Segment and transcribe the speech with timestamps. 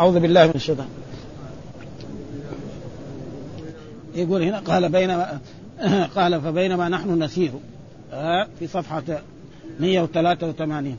[0.00, 0.86] أعوذ بالله من الشيطان.
[4.14, 5.40] يقول هنا قال بينما
[6.16, 7.50] قال فبينما نحن نسير.
[8.12, 9.02] آه، في صفحة
[9.80, 10.96] 183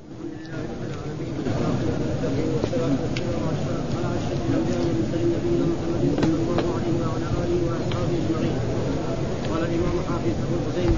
[9.49, 10.91] قال الإمام حافظ أبو الحسين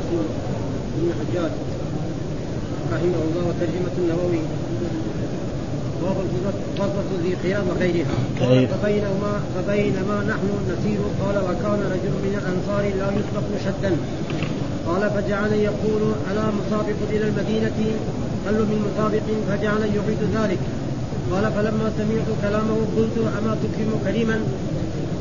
[0.97, 1.51] بن حجاج
[2.91, 4.62] رحمه الله وترجمه النووي.
[6.03, 8.17] الفرضة ذي قيام وغيرها.
[8.39, 10.99] قال فبينما فبينما نحن نسير.
[11.21, 13.91] قال وكان رجل من الأنصار لا يسبق شدا.
[14.87, 17.79] قال فجعل يقول ألا مسابق إلى المدينة؟
[18.47, 20.59] هل من مسابق فجعل يعيد ذلك.
[21.31, 24.37] قال فلما سمعت كلامه قلت أما تكرم كريما؟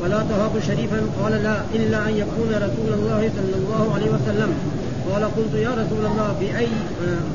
[0.03, 4.82] ولا تهاب شريفا؟ قال لا إلا أن يكون رسول الله صلى الله عليه وسلم.
[5.11, 6.69] قال قلت يا رسول الله بأي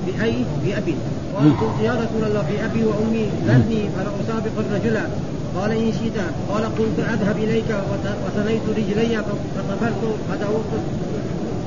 [0.06, 0.96] بأي بأبي.
[1.36, 4.98] قال قلت يا رسول الله بأبي وأمي ذرني فلاسابق الرجل.
[5.56, 6.18] قال إن شئت.
[6.50, 7.70] قال قلت أذهب إليك
[8.24, 9.14] وثنيت رجلي
[9.56, 10.72] فطفلت فدعوت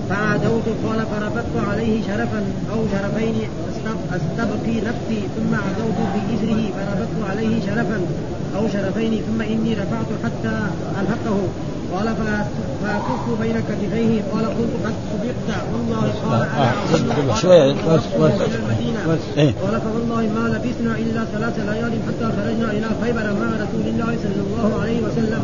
[0.09, 2.41] فعادوت قال فربطت عليه شرفا
[2.73, 3.35] أو شرفين
[4.17, 7.99] أستبقي نفسي ثم عدوت بإزره فربطت عليه شرفا
[8.57, 10.55] أو شرفين ثم إني رفعت حتى
[11.01, 11.39] ألحقه.
[11.95, 12.07] قال
[12.83, 14.23] فاكف بين كتفيه.
[14.33, 18.41] قال قلت قد سبقت والله قال أنا شوية بس بس.
[19.63, 24.43] قال فوالله ما لبثنا إلا ثلاث ليال حتى خرجنا إلى خيبر مع رسول الله صلى
[24.47, 25.43] الله عليه وسلم.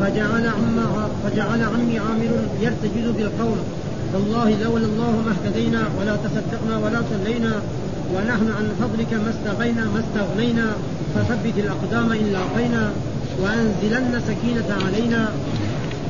[0.00, 0.76] فجعل عم
[1.24, 3.58] فجعل عمي عامر يرتجز بالقول
[4.14, 7.52] والله لولا الله ما اهتدينا ولا تصدقنا ولا صلينا
[8.14, 10.66] ونحن عن فضلك ما استغينا ما استغنينا.
[11.14, 12.90] فثبت الأقدام إن لاقينا
[13.42, 15.28] وأنزلن سكينه علينا.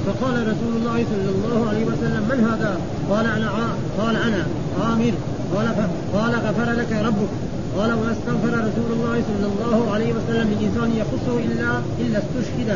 [0.06, 2.72] فقال رسول الله صلى الله عليه وسلم من هذا؟
[3.10, 3.50] قال أنا
[3.98, 4.46] قال أنا
[4.80, 5.12] عامر.
[5.54, 5.66] قال
[6.14, 7.32] قال غفر لك ربك.
[7.78, 11.68] قال وما استغفر رسول الله صلى الله عليه وسلم من انسان يخصه إلا
[12.00, 12.70] إلا استشهد.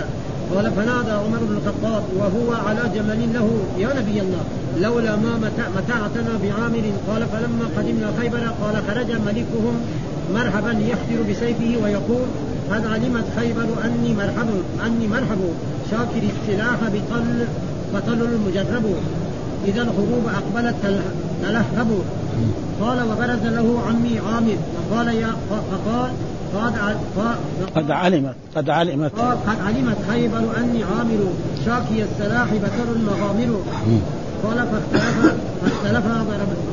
[0.55, 4.45] قال فنادى عمر بن الخطاب وهو على جمل له يا نبي الله
[4.81, 5.33] لولا ما
[5.77, 6.85] متعتنا بعامر.
[7.09, 9.75] قال فلما قدمنا خيبر قال خرج ملكهم
[10.35, 12.27] مرحبا يحفر بسيفه ويقول
[12.73, 14.49] قد علمت خيبر أني مرحب
[14.87, 15.39] أني مرحب
[15.91, 17.45] شاكر السلاح بطل
[17.95, 18.85] بطل المجرب.
[19.67, 20.75] إذا الحروب أقبلت
[21.43, 21.91] تلهب.
[22.81, 24.57] قال وبرز له عمي عامر.
[24.91, 26.11] فقال يا فقال
[26.55, 26.73] قد
[27.75, 29.13] قد علمت قد علمت.
[29.19, 31.27] قد علمت خيبر أني عامر.
[31.65, 33.63] شاكي السلاح بتر مغامر
[34.45, 34.59] قال
[35.63, 36.05] فاختلف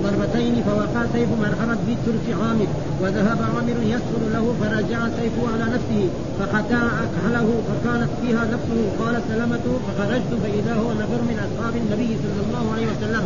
[0.04, 2.68] ضربتين فوقع سيف مرحبا بالترك عامر
[3.02, 6.04] وذهب عامر يسر له فرجع سيفه على نفسه
[6.40, 12.42] فقطع أكحله فكانت فيها نفسه قال سلمته فخرجت فإذا هو نفر من أصحاب النبي صلى
[12.48, 13.24] الله عليه وسلم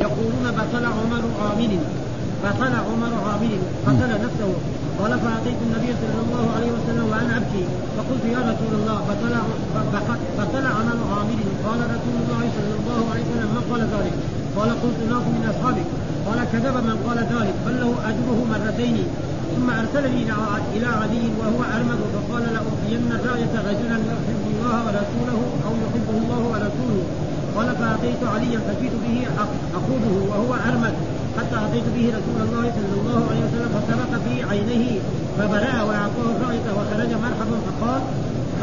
[0.00, 1.72] يقولون بطل عمر عامر.
[2.44, 3.52] بطل عمر عامر
[3.86, 4.52] قتل نفسه
[5.00, 7.64] قال فاتيت النبي صلى الله عليه وسلم وأنا أبكي.
[7.96, 9.34] فقلت يا رسول الله بطل
[10.38, 14.14] بطل عمل عامل قال رسول الله صلى الله عليه وسلم من قال ذلك؟
[14.56, 15.88] قال قلت ناس من أصحابك.
[16.26, 18.96] قال كذب من قال ذلك بل له أجره مرتين.
[19.54, 20.22] ثم ارسلني
[20.74, 27.04] إلى علي وهو ارمد فقال لأعطين الرايه رجلا يحب الله ورسوله أو يحبه الله ورسوله.
[27.56, 29.16] قال فاتيت عليا فجئت به
[29.78, 30.94] اخوذه وهو ارمد
[31.38, 35.00] حتى اتيت به رسول الله صلى الله عليه وسلم فسبق في عينيه
[35.38, 38.00] فبرا وأعطاه الرايه وخرج مرحبا فقال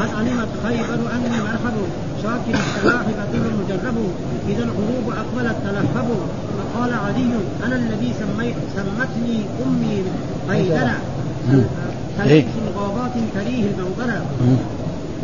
[0.00, 1.76] قد علمت خيبر أني مرحب
[2.22, 3.96] شاكر السلاح بطير مجرب
[4.48, 6.08] إذا الحروب اقبلت تلهب
[6.56, 7.32] فقال علي
[7.66, 10.02] أنا الذي سميت سمتني أمي
[10.50, 10.96] قيدنا
[12.18, 12.44] كليس
[12.78, 14.10] غابات كريه المنظر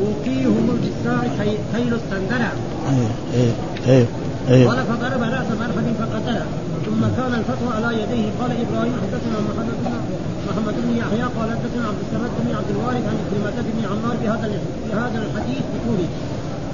[0.01, 1.21] أوقيهم بالساع
[1.73, 2.53] خيل السندرة.
[4.49, 6.47] قال فضرب رأس مرحب فقتله.
[6.87, 8.27] ثم كان الفتوى على يديه.
[8.41, 9.93] قال إبراهيم حدثنا محمد بن
[10.49, 14.47] محمد بن يحيى قال حدثنا عبد الصمد بن عبد الوارث عن كلمة بن عمار بهذا
[14.89, 16.09] بهذا الحديث بطوله.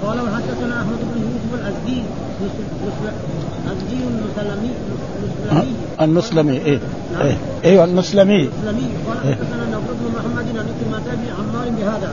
[0.04, 2.02] قال وحدثنا أحمد بن يوسف الأزدي
[3.64, 4.70] الأزدي المسلمي
[6.00, 6.56] المسلمي.
[6.56, 6.80] إيه
[7.20, 12.10] إيه أيوه المسلمي المسلمي قال حدثنا نضر بن محمد عن كلمة بن عمار بهذا.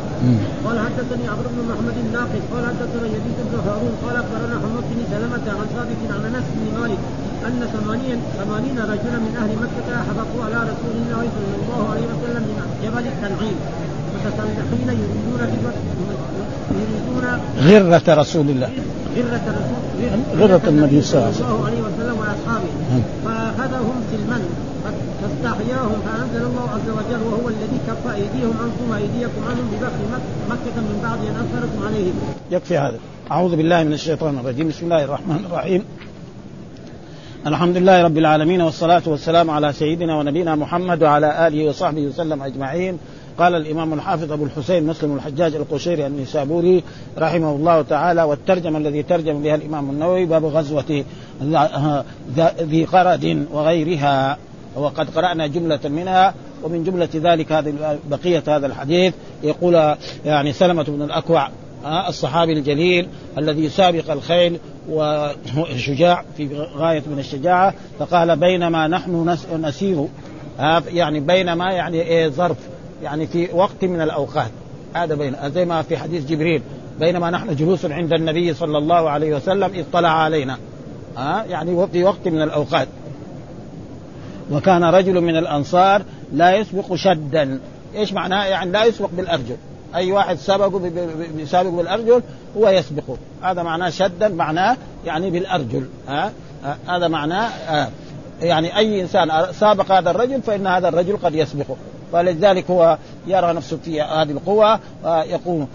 [0.65, 3.93] قال حدثني عمرو بن محمد الناقد قال حدثنا يزيد بن هارون.
[4.03, 7.01] قال أخبرنا محمد بن سلمة عن ثابت عن أنس بن مالك
[7.47, 12.43] أن ثمانين ثمانين رجلا من أهل مكة حبقوا على رسول الله صلى الله عليه وسلم
[12.49, 13.57] من جبل التنعيم
[14.25, 15.41] متسلحين يريدون
[16.71, 17.25] يريدون
[17.69, 18.69] غرة رسول الله
[19.17, 19.81] غرة رسول
[20.39, 22.71] غرة النبي صلى الله عليه وسلم وأصحابه
[23.25, 24.39] فأخذهم سلما
[25.21, 30.03] فاستحياهم فأنزل الله عز وجل وهو الذي كف أيديهم عنكم وأيديكم عنهم ببخل
[30.49, 32.13] مكة من بعد أن اثركم عليهم.
[32.51, 32.99] يكفي هذا.
[33.31, 35.83] أعوذ بالله من الشيطان الرجيم، بسم الله الرحمن الرحيم.
[37.47, 42.97] الحمد لله رب العالمين والصلاة والسلام على سيدنا ونبينا محمد وعلى آله وصحبه وسلم أجمعين
[43.41, 46.83] قال الإمام الحافظ أبو الحسين مسلم الحجاج القشيري النسابوري
[47.17, 51.03] رحمه الله تعالى والترجمة الذي ترجم بها الإمام النووي باب غزوة
[52.61, 54.37] ذي قرد وغيرها.
[54.75, 56.33] وقد قرأنا جملة منها
[56.63, 59.13] ومن جملة ذلك هذه بقية هذا الحديث.
[59.43, 59.95] يقول
[60.25, 61.49] يعني سلمة بن الأكوع
[62.07, 63.07] الصحابي الجليل
[63.37, 64.59] الذي يسابق الخيل
[64.89, 70.07] وشجاع في غاية من الشجاعة فقال بينما نحن نسير.
[70.87, 72.57] يعني بينما يعني إيه ظرف.
[73.03, 74.51] يعني في وقت من الأوقات.
[74.93, 76.61] هذا بين زي ما في حديث جبريل
[76.99, 80.57] بينما نحن جلوس عند النبي صلى الله عليه وسلم اطلع علينا.
[81.17, 82.87] ها؟ يعني في وقت من الأوقات.
[84.51, 86.01] وكان رجل من الأنصار
[86.33, 87.59] لا يسبق شدا.
[87.95, 89.55] إيش معناه؟ يعني لا يسبق بالأرجل.
[89.95, 90.91] أي واحد سبقه
[91.37, 92.21] بيسابق بالأرجل
[92.57, 93.17] هو يسبقه.
[93.41, 95.85] هذا معناه شدا معناه يعني بالأرجل.
[96.07, 96.31] ها؟
[96.87, 97.89] هذا معناه آه.
[98.41, 101.75] يعني أي إنسان سابق هذا الرجل فإن هذا الرجل قد يسبقه.
[102.13, 102.97] فلذلك هو
[103.27, 105.65] يرى نفسه في هذه القوة يقول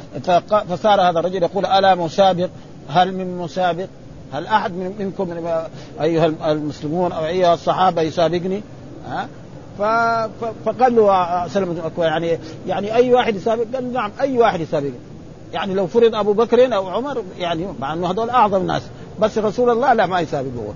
[0.68, 2.48] فصار هذا الرجل يقول ألا مسابق؟
[2.88, 3.86] هل من مسابق؟
[4.32, 5.46] هل أحد منكم
[6.00, 8.62] أيها المسلمون أو أيها الصحابة يسابقني؟
[9.08, 9.28] ها؟
[10.64, 14.98] فقال له سلمة بن يعني يعني أي واحد يسابق؟ قال نعم أي واحد يسابقني.
[15.52, 18.82] يعني لو فرض أبو بكر أو عمر يعني مع أنه هذول أعظم الناس
[19.20, 20.72] بس رسول الله لا ما يسابق هو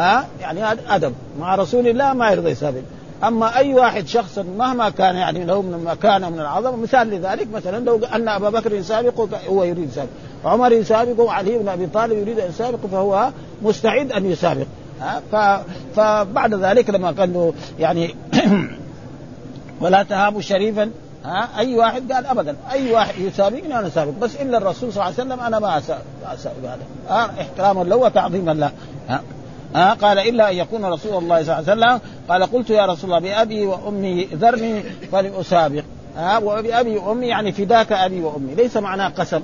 [0.00, 1.14] ها؟ يعني هذا أدب.
[1.40, 2.80] مع رسول الله ما يرضى يسابق.
[3.24, 7.84] أما أي واحد شخص مهما كان يعني له من مكانه من العظمه مثال لذلك مثلا
[7.84, 10.10] لو أن أبا بكر يسابقه هو يريد يسابق
[10.44, 13.30] عمر يسابقه وعلي بن أبي طالب يريد أن يسابقه فهو
[13.62, 14.66] مستعد أن يسابق.
[15.96, 18.14] فبعد ذلك لما له يعني
[19.80, 20.90] ولا تهابوا شريفا
[21.24, 25.04] ها؟ أي واحد قال ابدا أي واحد يسابقني أنا سابق بس إلا الرسول صلى الله
[25.04, 25.78] عليه وسلم أنا ما
[26.26, 27.30] اسابق هذا.
[27.40, 28.70] إحتراما له وتعظيما له.
[29.74, 32.00] ها؟ قال إلا أن يكون رسول الله صلى الله عليه وسلم.
[32.28, 34.82] قال قلت يا رسول الله بأبي وأمي ذرني
[35.12, 35.82] فلأسابق.
[36.16, 38.54] ها؟ وبأبي وأمي يعني فداك أبي وأمي.
[38.54, 39.40] ليس معناه قسم.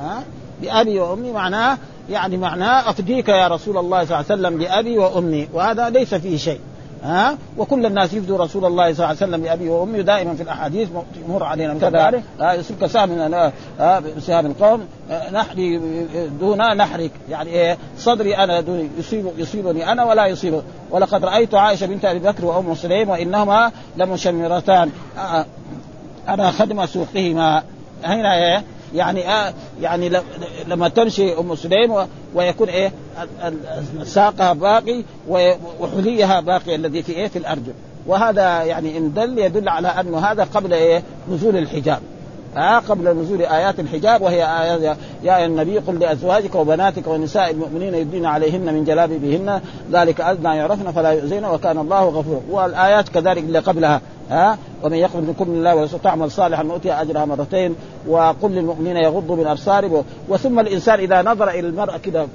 [0.00, 0.22] ها؟
[0.62, 1.78] بأبي وأمي معناه
[2.10, 5.48] يعني معناه أفديك يا رسول الله صلى الله عليه وسلم بابي وأمي.
[5.52, 6.60] وهذا ليس فيه شيء.
[7.04, 10.88] ها؟ وكل الناس يفدوا رسول الله صلى الله عليه وسلم بابي وامي دائما في الأحاديث
[11.26, 13.50] تمر علينا يصير كسام من
[14.20, 14.80] سهام القوم.
[15.32, 15.78] نحري
[16.40, 17.10] دون نحرك.
[17.30, 22.18] يعني إيه؟ صدري أنا دون يصيب يصيبني أنا ولا يصيبه ولقد رأيت عائشة بنت أبي
[22.18, 24.90] بكر وأم سليم وإنهما لمشمرتان.
[26.28, 27.62] أنا خدم سوقهما.
[28.04, 28.64] هنا إيه؟
[28.94, 29.52] يعني آه
[29.82, 30.10] يعني
[30.68, 31.94] لما تمشي أم سليم
[32.34, 32.92] ويكون إيه؟
[34.02, 35.02] ساقها باقي
[35.80, 37.72] وحليها باقي الذي في إيه؟ في الأرجل.
[38.06, 42.00] وهذا يعني إن دل يدل على أنه هذا قبل إيه؟ نزول الحجاب.
[42.56, 48.26] آه قبل نزول آيات الحجاب وهي آيات يا النبي قل لأزواجك وبناتك ونساء المؤمنين يدين
[48.26, 49.60] عليهن من جلابيبهن
[49.92, 52.40] ذلك أدنى يعرفن فلا يؤذين وكان الله غفورا.
[52.50, 54.00] والآيات كذلك اللي قبلها.
[54.30, 57.74] ها؟ ومن يقبل منكم من الله ورسوله تعمل صالحا نؤتي أجرها مرتين
[58.08, 60.04] وقل للمؤمنين يغضوا من أبصارهم.
[60.28, 62.26] وثم الإنسان إذا نظر إلى المرأة كده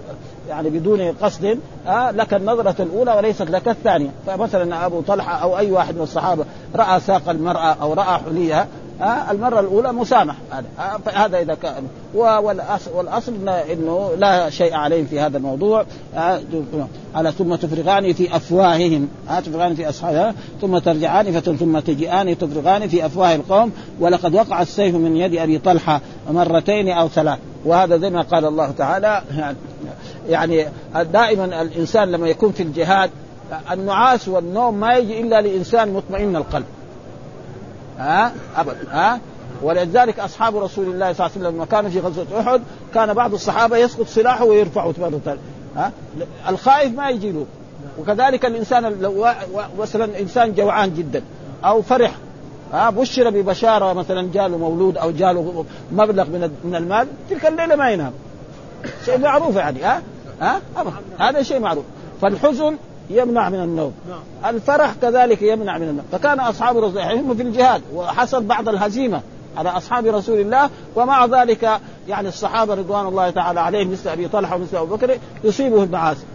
[0.49, 4.09] يعني بدون قصد آه لك النظرة الأولى وليست لك الثانية.
[4.27, 6.45] فمثلا أبو طلحة أو أي واحد من الصحابة
[6.75, 8.67] رأى ساق المرأة أو رأى حليها
[9.01, 11.83] آه المرة الأولى مسامح هذا آه فهذا إذا كان.
[12.15, 15.85] والأصل, والأصل إنه لا شيء عليهم في هذا الموضوع.
[16.15, 16.41] آه
[17.15, 19.07] على ثم تفرغان في أفواههم.
[19.29, 23.71] آه تفرغان في أصحابها ثم ترجعان ثم تجيئان تفرغان في أفواه القوم.
[23.99, 27.39] ولقد وقع السيف من يد أبي طلحة مرتين أو ثلاث.
[27.65, 29.23] وهذا زي ما قال الله تعالى.
[30.29, 30.65] يعني
[31.13, 33.09] دائما الإنسان لما يكون في الجهاد
[33.71, 36.65] النعاس والنوم ما يجي إلا لإنسان مطمئن القلب.
[37.97, 39.19] ها؟ ابدا ها؟
[39.61, 42.61] ولذلك أصحاب رسول الله صلى الله عليه وسلم لما كانوا في غزوة أحد
[42.93, 45.37] كان بعض الصحابة يسقط سلاحه ويرفعه مره
[45.75, 45.91] ها؟
[46.49, 47.45] الخائف ما يجي له.
[47.99, 49.27] وكذلك الإنسان لو
[49.79, 51.21] مثلا إنسان جوعان جدا
[51.65, 52.11] أو فرح
[52.73, 57.89] ها؟ بشر ببشارة مثلا جاله مولود أو جاله مبلغ من من المال تلك الليلة ما
[57.89, 58.11] ينام.
[59.05, 60.01] شيء معروف يعني ها؟
[60.41, 60.61] ها؟
[61.19, 61.85] هذا شيء معروف.
[62.21, 62.77] فالحزن
[63.09, 64.55] يمنع من النوم نعم.
[64.55, 69.21] الفرح كذلك يمنع من النوم فكان أصحاب رسول الله هم في الجهاد وحصل بعض الهزيمة
[69.57, 74.55] على أصحاب رسول الله ومع ذلك يعني الصحابة رضوان الله تعالى عليهم مثل أبي طلحة
[74.55, 76.25] ومثل أبو بكر يصيبه المعاصي.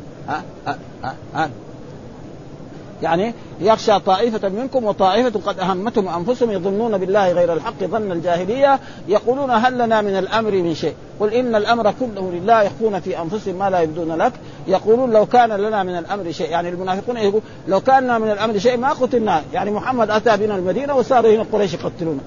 [3.03, 9.51] يعني يخشى طائفة منكم وطائفة قد أهمتهم أنفسهم يظنون بالله غير الحق ظن الجاهلية يقولون
[9.51, 13.71] هل لنا من الأمر من شيء؟ قل إن الأمر كله لله يخفون في أنفسهم ما
[13.71, 14.33] لا يبدون لك.
[14.67, 16.51] يقولون لو كان لنا من الأمر شيء.
[16.51, 19.43] يعني المنافقون يقول لو كان لنا من الأمر شيء ما قتلنا.
[19.53, 22.21] يعني محمد أتى بنا المدينة وصار هنا قريش يقتلونا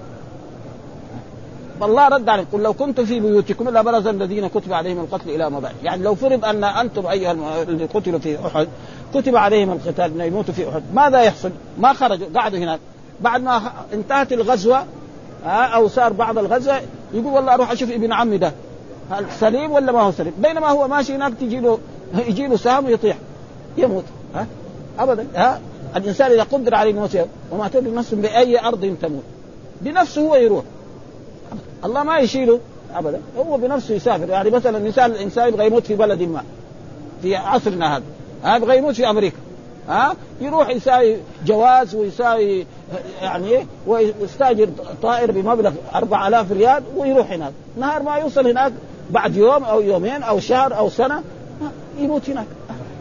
[1.79, 5.75] فالله رد عليهم قل لو كنتم في بيوتكم لبرز الذين كتب عليهم القتل إلى مضاجع
[5.84, 8.67] يعني لو فرض أن أنتم أيها الذين قتلوا في أحد
[9.14, 10.84] كتب عليهم القتال ان يموتوا في أحد.
[10.94, 12.80] ماذا يحصل؟ ما خرجوا قعدوا هناك.
[13.22, 13.62] بعد ما
[13.94, 14.86] انتهت الغزوة
[15.46, 16.82] ها أو صار بعض الغزه
[17.14, 18.52] يقول والله أروح أشوف ابن عمي ده.
[19.12, 21.80] هل سليم ولا ما هو سليم؟ بينما هو ماشي هناك تجي له
[22.16, 23.18] يجي له سهم ويطيح.
[23.78, 24.04] يموت.
[24.36, 24.48] ها؟
[25.00, 25.28] ابدا.
[25.36, 25.62] ها؟
[25.96, 27.18] الإنسان إذا قدر عليه الموت
[27.52, 29.24] وما تدري نفس بأي أرض تموت.
[29.82, 30.64] بنفسه هو يروح.
[31.86, 32.60] الله ما يشيله.
[32.96, 33.22] ابدا.
[33.38, 34.30] هو بنفسه يسافر.
[34.30, 36.44] يعني مثلا مثال الإنسان يبغى يموت في بلد ما
[37.22, 38.04] في عصرنا هذا.
[38.46, 39.38] ها؟ يبغى يموت في أمريكا
[39.90, 42.66] ها؟ يروح يساوي جواز ويساوي
[43.22, 44.70] يعني؟ ويستاجر
[45.02, 47.54] طائر بمبلغ 4000 ريال ويروح هناك.
[47.78, 48.74] نهار ما يوصل هناك
[49.10, 51.24] بعد يوم أو يومين أو شهر أو سنة
[51.98, 52.46] يموت هناك.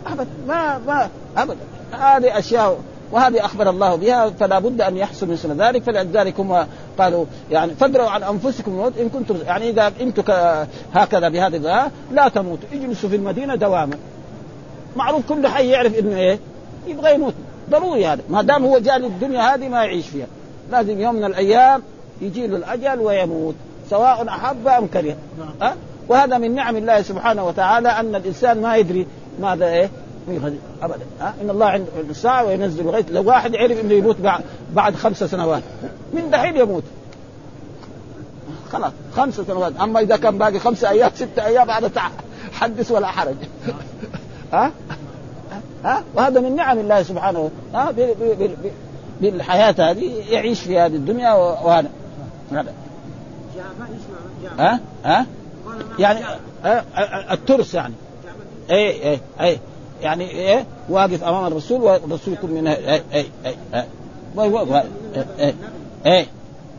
[0.06, 1.60] ابدا ما ما ابدا
[1.92, 2.78] هذه أشياء
[3.12, 5.82] وهذه أخبر الله بها فلا بد أن يحصل مثل ذلك.
[5.82, 6.66] فلذلك هم
[6.98, 10.22] قالوا يعني فادروا عن أنفسكم الموت إن كنتم يعني إذا أنتم
[10.94, 12.68] هكذا بهذا لا تموتوا.
[12.72, 13.96] اجلسوا في المدينة دواما.
[14.96, 16.38] معروف كل حي يعرف إنه إيه؟
[16.86, 17.34] يبغى يموت.
[17.70, 18.22] ضروري هذا.
[18.30, 20.26] ما دام هو جاء للدنيا هذه ما يعيش فيها.
[20.70, 21.82] لازم يوم من الأيام
[22.20, 23.54] يجي له الأجل ويموت.
[23.90, 25.16] سواء أحب أم كره.
[25.62, 25.74] أه؟
[26.08, 29.06] وهذا من نعم الله سبحانه وتعالى أن الإنسان ما يدري
[29.40, 29.90] ماذا إيه؟
[30.82, 31.04] ابدا.
[31.20, 33.06] ها؟ إن الله عند الساعة وينزل الغيث.
[33.10, 34.16] لو واحد عرف إنه يموت
[34.74, 35.62] بعد خمس سنوات.
[36.12, 36.84] من دحين يموت.
[38.72, 38.92] خلاص.
[39.16, 39.72] خمس سنوات.
[39.80, 41.90] أما إذا كان باقي خمسة أيام ستة أيام هذا
[42.52, 43.36] حدث ولا حرج.
[44.54, 44.72] ها؟
[45.84, 47.50] ها؟ وهذا من نعم الله سبحانه.
[47.74, 47.94] ها؟
[49.20, 51.90] بالحياة هذه يعيش في هذه الدنيا وهذا.
[52.52, 52.72] هذا.
[54.58, 55.26] ها؟ ها؟
[55.98, 56.20] يعني
[57.32, 57.94] الترس يعني.
[58.70, 59.58] اي اي اي
[60.02, 63.02] يعني إيه؟ واقف أمام الرسول والرسول يكون من اي اي
[63.44, 65.54] اي اي
[66.06, 66.26] اي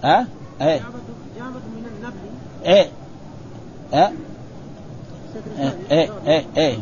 [0.03, 0.27] ها؟
[0.62, 0.82] اي
[2.65, 2.88] اي
[3.94, 4.12] ها؟
[5.91, 6.77] إيه إيه إيه.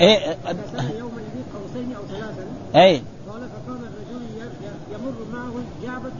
[0.00, 0.36] إيه
[0.98, 3.02] يومئذ قوسين أو ثلاثا إيه.
[3.28, 4.50] قال فكان الرجل
[4.92, 6.10] يمر معه جعبة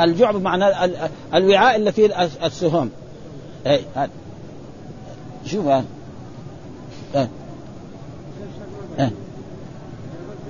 [0.00, 1.00] الجعب معناه
[1.34, 2.90] الوعاء اللي فيه السهام.
[3.66, 4.10] إيه هذا.
[5.46, 5.84] شوف هذا.
[7.14, 7.28] إيه.
[8.98, 9.12] إيه.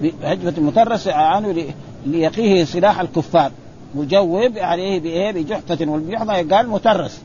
[0.03, 1.73] بعجبة المترس عنه
[2.07, 3.53] ليقيه سلاح الكفار.
[3.95, 7.21] مجوب عليه بإيه؟ بجحفة والجحفة قال مترس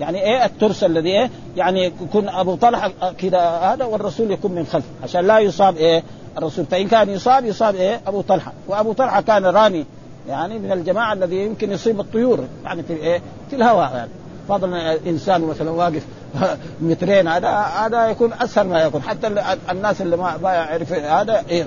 [0.00, 4.84] يعني إيه الترس الذي إيه؟ يعني يكون أبو طلحة كذا هذا والرسول يكون من خلف.
[5.02, 6.02] عشان لا يصاب إيه؟
[6.38, 6.64] الرسول.
[6.64, 8.52] فإن كان يصاب يصاب إيه؟ أبو طلحة.
[8.68, 9.86] وأبو طلحة كان رامي
[10.28, 13.20] يعني من الجماعة الذي يمكن يصيب الطيور يعني في إيه؟
[13.50, 14.10] في الهواء يعني.
[14.48, 16.02] فضلا انسان مثلا واقف
[16.80, 19.02] مترين هذا هذا يكون أسهل ما يكون.
[19.02, 19.26] حتى
[19.70, 21.66] الناس اللي ما ما يعرف هذا إيه؟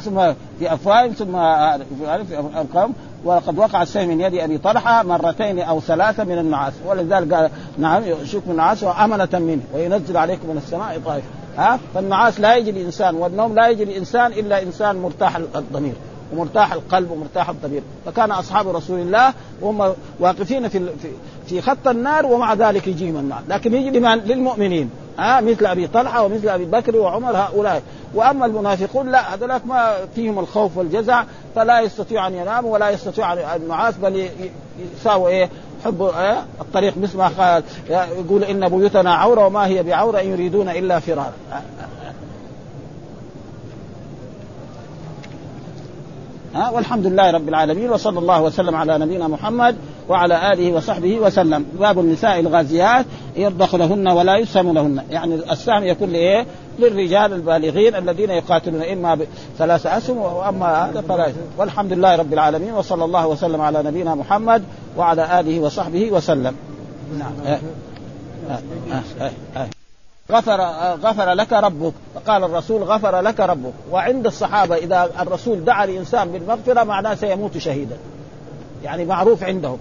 [0.00, 1.32] ثم في أفواههم ثم
[2.24, 2.92] في أرقام.
[3.24, 6.72] وقد وقع السهم من يد أبي طلحة مرتين أو ثلاثة من النعاس.
[6.86, 11.24] ولذلك قال نعم يشوك من النعاس وأمنة منه وينزل عليكم من السماء طائف.
[11.56, 15.94] ها؟ فالنعاس لا يجي الإنسان والنوم لا يجي الإنسان إلا إنسان مرتاح الضمير
[16.32, 17.82] ومرتاح القلب ومرتاح الضمير.
[18.06, 20.88] فكان أصحاب رسول الله وهم واقفين في
[21.46, 23.42] في خط النار ومع ذلك يجيهم النار.
[23.48, 24.90] لكن يجي لمن للمؤمنين.
[25.18, 27.82] ها مثل أبي طلحة ومثل أبي بكر وعمر هؤلاء.
[28.14, 33.94] وأما المنافقون لا هذولاك ما فيهم الخوف والجزع فلا يستطيع أن يناموا ولا يستطيع النعاس
[33.96, 34.28] بل
[34.96, 35.50] يساووا إيه؟
[35.84, 40.68] حب إيه؟ الطريق مثل ما قال يقول إن بيوتنا عورة وما هي بعورة إن يريدون
[40.68, 41.32] إلا فرار
[46.54, 49.76] ها والحمد لله رب العالمين وصلى الله وسلم على نبينا محمد
[50.08, 53.06] وعلى آله وصحبه وسلم باب النساء الغازيات
[53.36, 56.46] يرضخ لهن ولا يسهم لهن يعني السهم يكون لإيه؟
[56.78, 63.04] للرجال البالغين الذين يقاتلون إما بثلاث أسهم واما هذا فلا والحمد لله رب العالمين وصلى
[63.04, 64.62] الله وسلم على نبينا محمد
[64.96, 66.54] وعلى آله وصحبه وسلم
[67.18, 67.58] نعم آه.
[68.50, 68.60] آه.
[69.20, 69.30] آه.
[69.56, 69.83] آه.
[70.32, 70.60] غفر
[71.02, 71.92] غفر لك ربك.
[72.14, 73.72] فقال الرسول غفر لك ربك.
[73.90, 77.96] وعند الصحابة إذا الرسول دعا لانسان بالمغفرة معناه سيموت شهيدا.
[78.84, 79.78] يعني معروف عندهم.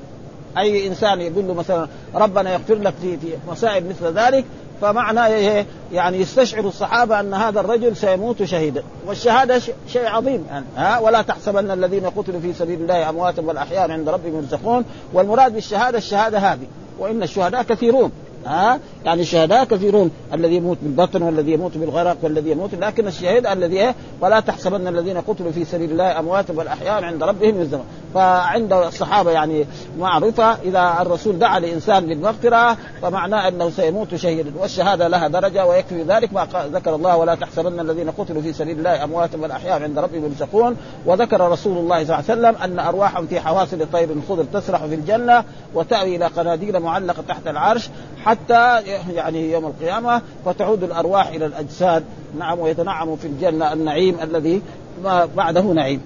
[0.57, 4.45] أي إنسان يقول له مثلا ربنا يغفر لك في في مصائب مثل ذلك
[4.81, 8.83] فمعنى إيه؟ يعني يستشعر الصحابة أن هذا الرجل سيموت شهيدا.
[9.07, 14.09] والشهادة شيء عظيم يعني ها؟ ولا تحسبن الذين قتلوا في سبيل الله أمواتا والاحياء عند
[14.09, 14.85] ربهم يرزقون.
[15.13, 16.67] والمراد بالشهادة الشهادة هذه.
[16.99, 18.11] وإن الشهداء كثيرون.
[18.45, 23.79] ها يعني الشهداء كثيرون الذي يموت بالبطن والذي يموت بالغرق والذي يموت لكن الشهيد الذي
[23.79, 28.73] إيه؟ ولا تحسبن الذين قتلوا في سبيل الله أموات بل أحياء عند ربهم يرزقون فعند
[28.73, 29.65] الصحابة يعني
[29.99, 36.33] معروفه إذا الرسول دعا لإنسان بالمغفره فمعناه أنه سيموت شهيدا والشهادة لها درجة ويكفي ذلك
[36.33, 40.25] ما ذكر الله ولا تحسبن الذين قتلوا في سبيل الله اموات بل احياء عند ربهم
[40.25, 44.85] يرزقون وذكر رسول الله صلى الله عليه وسلم أن أرواحهم في حواصل طير خضر تسرح
[44.85, 45.43] في الجنة
[45.73, 47.89] وتأوي إلى قناديل معلقة تحت العرش
[48.25, 48.81] حتى
[49.13, 52.03] يعني يوم القيامة فتعود الأرواح إلى الأجساد.
[52.37, 54.61] نعم ويتنعم في الجنة النعيم الذي
[55.03, 56.01] ما بعده نعيم.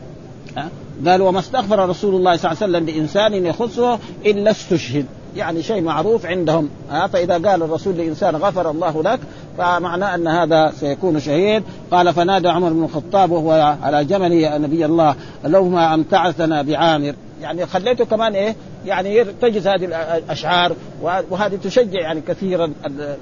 [1.05, 5.05] قال وما استغفر رسول الله صلى الله عليه وسلم لإنسان يخصه إلا استشهد.
[5.35, 6.69] يعني شيء معروف عندهم.
[6.91, 9.19] ها فإذا قال الرسول لإنسان غفر الله لك
[9.57, 11.63] فمعناه أن هذا سيكون شهيد.
[11.91, 17.13] قال فنادى عمر بن الخطاب وهو على جمل يا نبي الله لو ما امتعتنا بعامر.
[17.41, 19.85] يعني خليته كمان إيه؟ يعني تجد هذه
[20.17, 22.71] الأشعار وهذه تشجع يعني كثيرا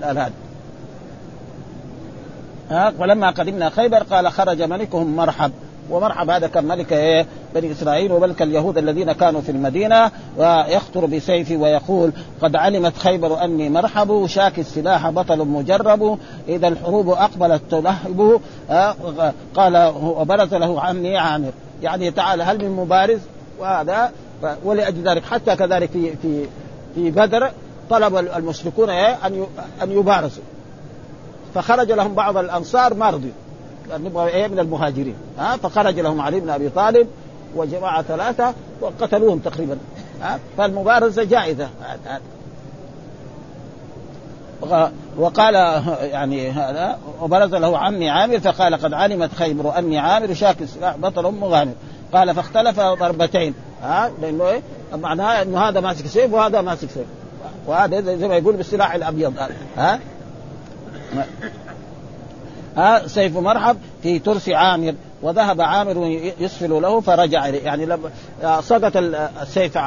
[0.01, 0.31] هذا
[2.69, 5.51] ها ولما قدمنا خيبر قال خرج ملكهم مرحب.
[5.89, 7.25] ومرحب هذا كان ملك إيه؟
[7.55, 12.11] بني إسرائيل وملك اليهود الذين كانوا في المدينة ويخطر بسيفه ويقول
[12.41, 18.39] قد علمت خيبر أني مرحب شاك السلاح بطل مجرب إذا الحروب أقبلت تلهبه
[19.55, 21.51] قال وبرز له عمي عامر.
[21.83, 23.19] يعني تعالى هل من مبارز؟
[23.59, 24.11] وهذا
[24.63, 26.45] ولأجل ذلك حتى كذلك في في
[26.95, 27.51] في بدر
[27.89, 29.45] طلب المشركون أن
[29.83, 30.43] أن يبارزوا.
[31.55, 33.33] فخرج لهم بعض الأنصار ما رضيوا
[33.93, 35.15] نبغى إيه من المهاجرين.
[35.37, 37.07] ها فخرج لهم علي بن أبي طالب
[37.55, 39.77] وجماعة ثلاثة وقتلوهم تقريبا.
[40.21, 41.69] ها فالمبارزة جائزة.
[45.17, 45.53] وقال
[46.01, 51.31] يعني هذا وبرز له عمي عامر فقال قد علمت خيبر اني عامر شاك السلاح بطل
[51.31, 51.73] مغامر
[52.13, 53.53] قال فاختلف ضربتين.
[53.83, 54.61] ها لأنه إيه؟
[54.93, 57.07] معناها إنه هذا ماسك سيف وهذا ماسك سيف.
[57.67, 59.33] وهذا زي ما يقول بالسلاح الأبيض.
[59.77, 59.99] ها؟
[62.77, 64.93] ها سيف مرحب في ترس عامر.
[65.21, 65.97] وذهب عامر
[66.39, 67.63] يسفل له فرجع إليه.
[67.63, 68.09] يعني لما
[68.61, 68.91] سقط
[69.41, 69.77] السيف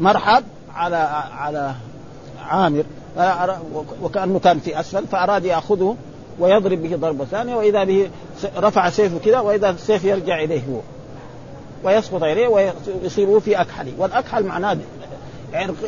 [0.00, 0.96] مرحب على
[1.38, 1.72] على
[2.48, 2.84] عامر.
[4.02, 5.96] وكأنه كان في أسفل فأراد يأخذه
[6.38, 7.54] ويضرب به ضربة ثانية.
[7.54, 8.10] وإذا به
[8.56, 10.80] رفع سيفه كذا وإذا السيف يرجع إليه هو
[11.84, 14.76] ويسقط إليه ويصيبه في اكحله والأكحل معناه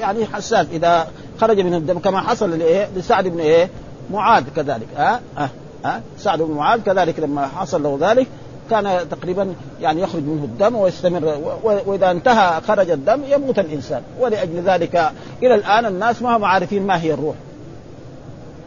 [0.00, 0.66] يعني حساس.
[0.72, 1.08] إذا
[1.40, 2.50] خرج من الدم كما حصل
[2.96, 3.68] لسعد بن إيه؟
[4.12, 4.86] معاذ كذلك.
[4.96, 5.48] ها؟ أه؟ أه؟
[5.84, 8.26] أه؟ سعد بن معاذ كذلك لما حصل له ذلك
[8.70, 15.12] كان تقريبا يعني يخرج منه الدم ويستمر وإذا انتهى خرج الدم يموت الإنسان ولأجل ذلك
[15.42, 17.34] إلى الآن الناس ما هم عارفين ما هي الروح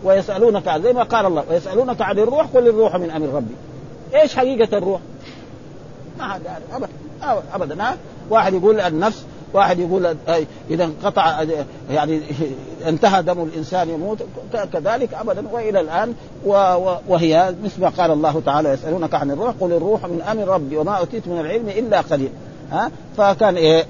[0.04, 3.56] ويسألونك عن زي ما قال الله ويسألونك عن الروح قل الروح من أمر ربي
[4.16, 5.02] إيش حقيقة الروح؟
[6.20, 6.90] ما حد يعرف ابدا
[7.54, 7.98] ابدا ها
[8.30, 10.16] واحد يقول النفس واحد يقول
[10.70, 11.44] إذا انقطع
[11.92, 12.22] يعني
[12.88, 14.18] انتهى دم الإنسان يموت
[14.74, 16.14] كذلك ابدا وإلى الآن
[17.08, 20.92] وهي مثل ما قال الله تعالى يسألونك عن الروح قل الروح من أمر ربي وما
[20.92, 22.32] أوتيت من العلم إلا قليل.
[22.72, 23.86] ها؟ فكان إيه؟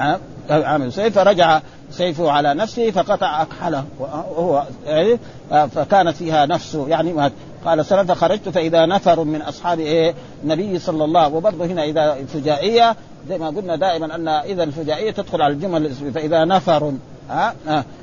[0.00, 1.60] ها؟ عامل سيف فرجع
[1.90, 7.30] سيفه على نفسه فقطع أكحله وهو يعني فكانت فيها نفسه يعني ما
[7.64, 12.96] قال سلم فخرجت فإذا نفر من أصحاب إيه؟ النبي صلى الله وبرضه هنا إذا فجائيه
[13.28, 16.92] زي ما قلنا دائما أن إذا الفجائية تدخل على الجمل فإذا نفر
[17.30, 17.54] ها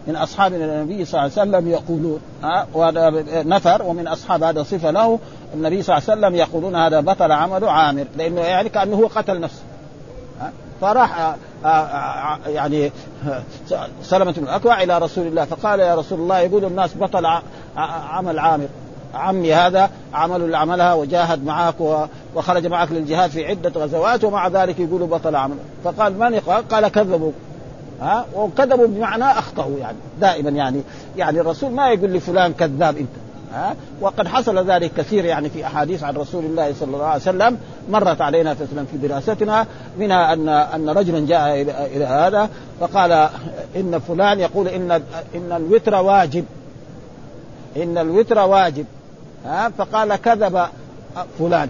[0.07, 2.67] من أصحاب النبي صلى الله عليه وسلم يقولون ها
[3.43, 5.19] نفر ومن أصحاب هذا صفة له
[5.53, 9.39] النبي صلى الله عليه وسلم يقولون هذا بطل عمل عامر لأنه يعني كانه هو قتل
[9.39, 9.63] نفسه
[10.81, 11.35] فراح
[12.47, 12.91] يعني
[14.03, 17.25] سلمة بن الأكوع إلى رسول الله فقال يا رسول الله يقول الناس بطل
[17.77, 18.67] عمل عامر.
[19.13, 21.75] عمي هذا عمل عملها وجاهد معك
[22.35, 26.87] وخرج معك للجهاد في عدة غزوات ومع ذلك يقولوا بطل عمل فقال من قال قال
[26.87, 27.31] كذبوا.
[28.01, 29.97] ها؟ وكذبوا بمعنى أخطأوا يعني.
[30.21, 30.81] دائما يعني
[31.17, 33.09] يعني الرسول ما يقول لفلان كذاب أنت.
[33.53, 37.57] ها؟ وقد حصل ذلك كثير يعني في أحاديث عن رسول الله صلى الله عليه وسلم
[37.89, 39.65] مرت علينا في دراستنا
[39.97, 43.29] منها ان أن رجلا جاء إلى, هذا فقال
[43.75, 44.91] إن فلان يقول ان
[45.35, 46.45] إن الوتر واجب.
[47.77, 48.85] إن الوتر واجب.
[49.45, 50.67] ها فقال كذب
[51.39, 51.69] فلان.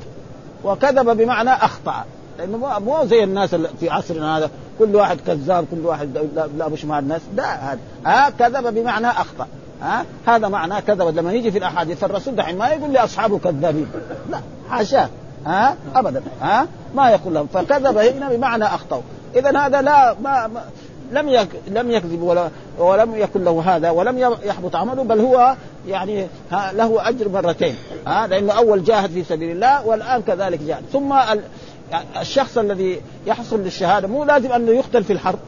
[0.63, 2.05] وكذب بمعنى أخطأ.
[2.37, 4.49] لأنه مو زي الناس في عصرنا هذا.
[4.79, 6.17] كل واحد كذاب كل واحد
[6.57, 9.47] لا مش مع الناس لا هذا ها كذب بمعنى أخطأ.
[9.81, 11.17] ها هذا معناه كذب.
[11.17, 13.87] لما يجي في الأحاديث فالرسول دحين ما يقول لأصحابه كذابين.
[14.29, 15.09] لا حاشاه
[15.45, 16.21] ها ابدا.
[16.41, 17.47] ها ما يقول لهم.
[17.53, 19.01] فكذب هنا بمعنى اخطاوا
[19.35, 20.61] اذا هذا لا ما, ما
[21.11, 25.55] لم لم يكذب ولا ولم يكن له هذا ولم يحبط عمله بل هو
[25.87, 27.75] يعني له أجر مرتين.
[28.07, 30.83] ها لأنه أول جاهد في سبيل الله والآن كذلك جاهد.
[30.93, 31.13] ثم
[32.19, 35.39] الشخص الذي يحصل للشهادة مو لازم أنه يقتل في الحرب.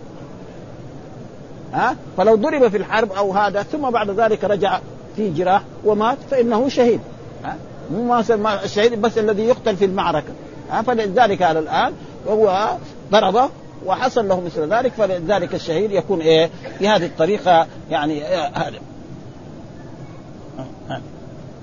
[1.73, 4.79] ها فلو ضرب في الحرب أو هذا ثم بعد ذلك رجع
[5.15, 6.99] في جراح ومات فإنه شهيد.
[7.43, 7.55] ها
[7.93, 10.33] مو ما الشهيد بس الذي يقتل في المعركة.
[10.71, 11.93] ها فلذلك هذا الآن
[12.25, 12.69] وهو
[13.11, 13.49] ضربه
[13.85, 18.23] وحصل له مثل ذلك فلذلك الشهيد يكون إيه؟ بهذه الطريقة يعني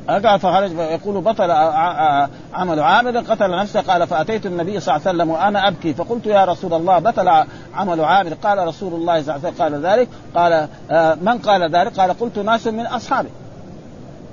[0.09, 1.51] هذا قال فخرج يقول بطل
[2.55, 6.45] عمل عامر قتل نفسه قال فأتيت النبي صلى الله عليه وسلم وأنا أبكي فقلت يا
[6.45, 7.29] رسول الله بطل
[7.75, 10.69] عمل عامر قال رسول الله صلى الله عليه وسلم قال ذلك؟ قال
[11.23, 13.29] من قال ذلك؟ قال قلت ناس من أصحابي.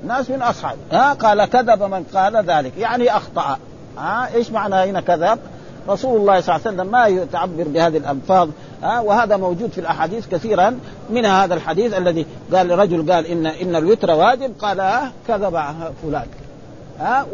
[0.07, 0.79] ناس من أصحابي.
[0.91, 2.77] ها قال كذب من قال ذلك.
[2.77, 3.57] يعني أخطأ.
[3.97, 5.39] ها إيش معنى هنا كذب؟
[5.89, 8.49] رسول الله صلى الله عليه وسلم ما يتعبر بهذه الألفاظ
[8.83, 10.79] ها وهذا موجود في الأحاديث كثيرا.
[11.09, 15.61] منها هذا الحديث الذي قال رجل قال إن إن الوتر واجب قال آه كذب
[16.03, 16.27] فلان.
[16.99, 17.25] ها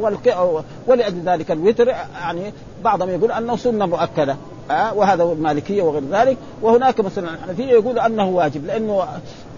[0.87, 4.35] ولأجل ذلك الوتر يعني بعضهم يقول أنه سنة مؤكدة.
[4.69, 6.37] ها وهذا المالكية وغير ذلك.
[6.61, 9.07] وهناك مثلا الحنفية يقول أنه واجب لأنه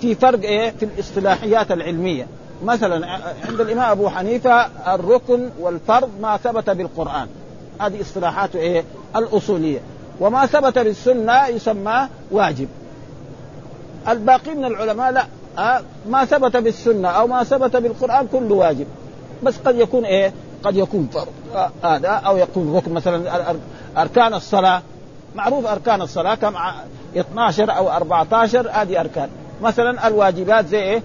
[0.01, 2.27] في فرق إيه في الاصطلاحيات العلمية.
[2.63, 3.07] مثلا
[3.47, 7.27] عند الإمام أبو حنيفة الركن والفرض ما ثبت بالقرآن.
[7.79, 8.83] هذه اصطلاحات إيه؟
[9.15, 9.79] الأصولية.
[10.19, 12.67] وما ثبت بالسنه يسمى واجب.
[14.07, 15.25] الباقي من العلماء لا.
[15.57, 18.87] أه ما ثبت بالسنه أو ما ثبت بالقران كله واجب.
[19.43, 20.33] بس قد يكون إيه؟
[20.63, 21.27] قد يكون فرض.
[21.83, 23.55] هذا أه أو يكون ركن مثلا
[23.97, 24.81] أركان الصلاة.
[25.35, 26.53] معروف أركان الصلاة كم؟
[27.17, 29.29] 12 أو 14 هذه أركان.
[29.61, 31.01] مثلا الواجبات زي إيه؟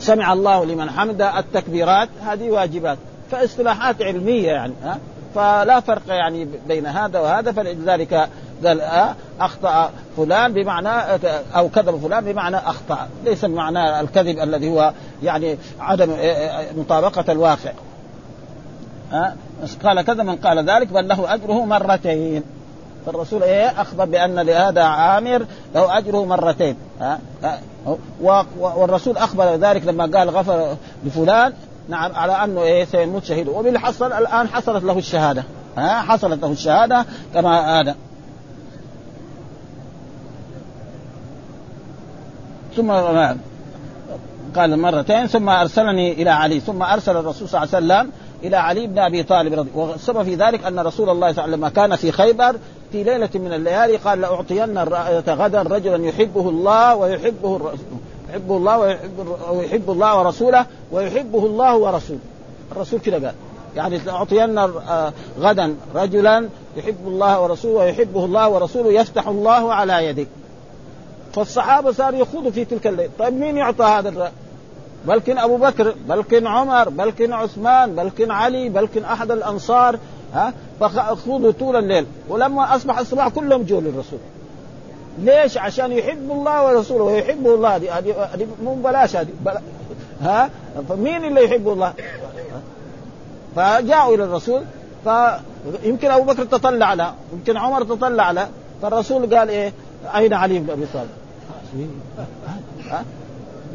[0.00, 2.98] سمع الله لمن حمده التكبيرات هذه واجبات.
[3.30, 4.98] فاصطلاحات علمية يعني ها؟
[5.36, 8.28] فلا فرق يعني بين هذا وهذا فلذلك
[8.64, 11.18] قال آه أخطأ فلان بمعنى
[11.56, 16.08] أو كذب فلان بمعنى أخطأ ليس بمعنى الكذب الذي هو يعني عدم
[16.76, 17.72] مطابقة الواقع
[19.12, 19.32] آه
[19.84, 22.42] قال كذا من قال ذلك بل له أجره مرتين
[23.06, 27.18] فالرسول إيه أخبر بأن لهذا عامر له أجره مرتين ها؟
[28.58, 31.52] والرسول أخبر ذلك لما قال غفر لفلان
[31.88, 35.44] نعم على أنه إيه سيموت شهيد وبالحصل الآن حصلت له الشهادة.
[35.76, 37.94] ها حصلت له الشهادة كما هذا
[42.76, 42.90] ثم
[44.56, 46.60] قال مرتين ثم أرسلني إلى علي.
[46.60, 48.12] ثم أرسل الرسول صلى الله عليه وسلم
[48.44, 51.66] إلى علي بن أبي طالب رضي والسبب في ذلك أن رسول الله صلى الله عليه
[51.66, 52.56] وسلم كان في خيبر
[52.92, 54.78] في ليلة من الليالي قال لأعطين
[55.28, 57.98] غدا رجلا يحبه الله ويحبه الرسول.
[58.30, 62.20] يحبه الله ويحب, ويحب الله ورسوله ويحبه الله ورسوله.
[62.72, 63.34] الرسول كذا قال
[63.76, 64.58] يعني لاعطين
[65.40, 70.28] غدا رجلا يحب الله ورسوله ويحبه الله ورسوله يفتح الله على يدك.
[71.32, 73.10] فالصحابة صاروا يخوضوا في تلك الليل.
[73.18, 74.30] طيب مين يعطى هذا الرأي؟
[75.06, 79.98] بلكن أبو بكر بلكن عمر بلكن عثمان بلكن علي بلكن أحد الأنصار
[80.34, 82.06] ها؟ فخوضوا طول الليل.
[82.28, 84.18] ولما أصبح الصباح كلهم جو للرسول.
[85.18, 87.76] ليش؟ عشان يحب الله ورسوله ويحبه الله.
[87.76, 89.28] هذه هذه مو بلاش هذه.
[90.20, 90.50] ها؟
[90.88, 91.92] فمين اللي يحب الله؟
[93.56, 94.62] فجاءوا إلى الرسول.
[95.04, 98.48] فيمكن أبو بكر تطلع له يمكن عمر تطلع له.
[98.82, 99.72] فالرسول قال إيه؟
[100.16, 101.10] أين علي بن أبي طالب؟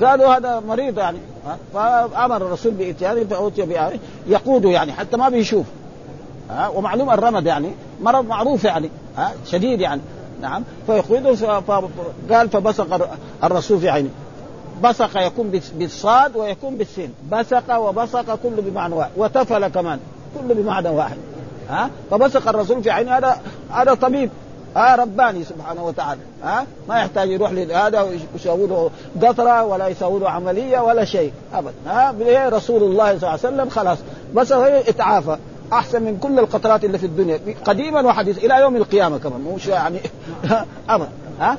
[0.03, 1.19] قالوا هذا مريض يعني.
[1.73, 3.99] فأمر الرسول باتيانه فاوتي بآية.
[4.27, 5.65] يقوده يعني حتى ما بيشوف.
[6.73, 7.71] ومعلوم الرمد يعني.
[8.01, 8.89] مرض معروف يعني.
[9.17, 10.01] ها؟ شديد يعني.
[10.41, 10.63] نعم.
[10.87, 13.09] فيقوده فقال فبصق
[13.43, 14.09] الرسول في عينه.
[14.83, 17.13] بصق يكون بالصاد ويكون بالسين.
[17.31, 19.11] بصق وبصق كل بمعنى واحد.
[19.17, 19.99] وتفل كمان.
[20.39, 21.17] كل بمعنى واحد.
[21.69, 23.17] ها؟ فبصق الرسول في عينه.
[23.17, 24.29] هذا هذا طبيب.
[24.75, 26.21] ها؟ رباني سبحانه وتعالى.
[26.43, 28.89] ها؟ ما يحتاج يروح لهذا ويسوي له
[29.21, 31.31] قطرة ولا يسوي له عملية ولا شيء.
[31.53, 31.73] ابدا.
[31.87, 33.69] ها؟ رسول الله صلى الله عليه وسلم.
[33.69, 33.97] خلاص.
[34.35, 35.37] بس هو إتعافى.
[35.73, 37.39] أحسن من كل القطرات اللي في الدنيا.
[37.65, 39.41] قديما وحديثا إلى يوم القيامة كمان.
[39.55, 39.99] مش يعني
[40.89, 41.09] ابدا.
[41.39, 41.57] ها؟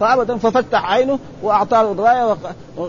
[0.00, 2.36] فابدا ففتح عينه وأعطاه الرايه
[2.78, 2.86] و...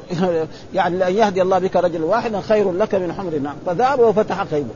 [0.74, 3.34] يعني لأن يهدي الله بك رجل واحدا خير لك من حمر.
[3.34, 4.70] النعم فذهب وفتح خيبه.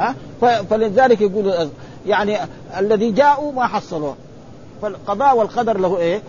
[0.00, 0.14] ها؟
[0.70, 1.68] فلذلك يقول
[2.06, 2.38] يعني
[2.78, 4.16] الذي جاءوا ما حصلوه
[4.82, 6.22] فالقضاء والقدر له إيه؟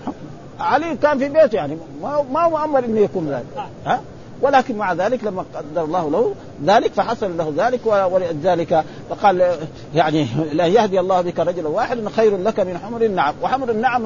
[0.59, 3.45] علي كان في بيته يعني ما ما مؤمر إنه يكون ذلك.
[3.85, 4.01] ها؟
[4.41, 6.33] ولكن مع ذلك لما قدر الله له
[6.65, 9.57] ذلك فحصل له ذلك ولذلك فقال
[9.95, 13.33] يعني لا يهدي الله بك رجلا واحدا خير لك من حمر النعم.
[13.41, 14.03] وحمر النعم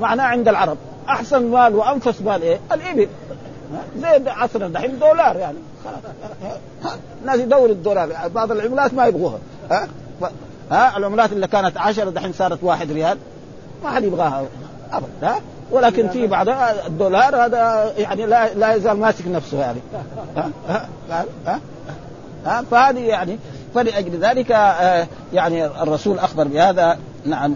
[0.00, 0.76] معناه عند العرب.
[1.08, 3.08] أحسن مال وأنفس مال إيه؟ الإبل.
[3.98, 5.58] زي عصرنا دحين دولار يعني.
[5.84, 8.28] خلاص الناس يدوروا الدولار.
[8.34, 9.38] بعض العملات ما يبغوها.
[9.70, 9.88] ها؟
[10.70, 13.18] ها؟ العملات اللي كانت 10 دحين صارت واحد ريال.
[13.84, 14.44] ما حد يبغاها.
[14.92, 16.48] ابدا ها؟ ولكن في بعض
[16.86, 19.80] الدولار هذا يعني لا لا يزال ماسك نفسه يعني.
[20.36, 20.88] ها؟
[21.46, 21.60] ها؟
[22.46, 23.38] ها, فهذه يعني
[23.74, 26.98] فلأجل ذلك آه يعني الرسول أخبر بهذا.
[27.24, 27.54] نعم.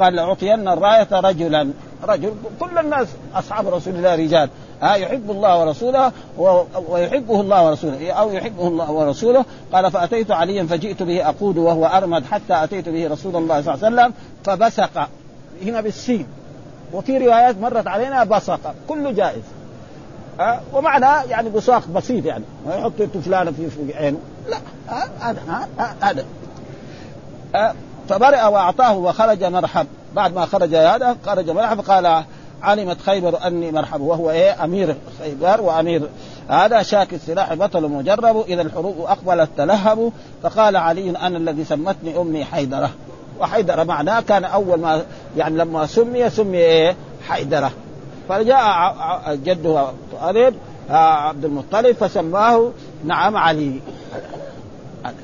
[0.00, 1.70] قال لأعطين الراية رجلا.
[2.04, 4.48] رجل كل الناس أصحاب رسول الله رجال.
[4.82, 6.12] ها؟ يحب الله ورسوله
[6.88, 8.12] ويحبه الله ورسوله.
[8.12, 9.44] أو يحبه الله ورسوله.
[9.72, 13.86] قال فأتيت عليا فجئت به أقود وهو أرمد حتى أتيت به رسول الله صلى الله
[13.86, 15.08] عليه وسلم فبسق.
[15.64, 16.26] هنا بالسين.
[16.92, 19.42] وفي روايات مرت علينا بصق كله جائز.
[20.40, 24.18] ها؟ ومعنى يعني بصاق بسيط يعني ما يحط تفلانه في عينه.
[24.48, 24.58] لا
[25.20, 25.68] هذا
[26.00, 26.24] هذا.
[28.08, 29.86] فبرئ وأعطاه وخرج مرحب.
[30.14, 32.24] بعد ما خرج هذا خرج مرحب قال
[32.62, 36.08] علمت خيبر أني مرحب وهو إيه؟ أمير خيبر وأمير.
[36.48, 42.44] هذا شاك السلاح بطل مجرب إذا الحروب أقبلت تلهب فقال علي أنا الذي سمتني أمي
[42.44, 42.90] حيدرة.
[43.40, 45.02] وحيدره معناه كان أول ما
[45.36, 46.96] يعني لما سمي سمي إيه؟
[47.28, 47.70] حيدرة.
[48.28, 48.94] فجاء
[49.44, 49.86] جده
[50.20, 50.54] طالب
[50.90, 52.70] آه، عبد المطلب فسماه
[53.04, 53.80] نعم علي.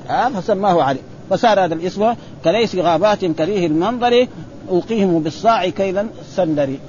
[0.09, 0.99] ها فسماه علي.
[1.29, 2.13] فصار هذا الاسم
[2.43, 4.27] كليث غابات كريه المنظرة
[4.69, 6.79] أوفيهم بالصاع كيل السندرة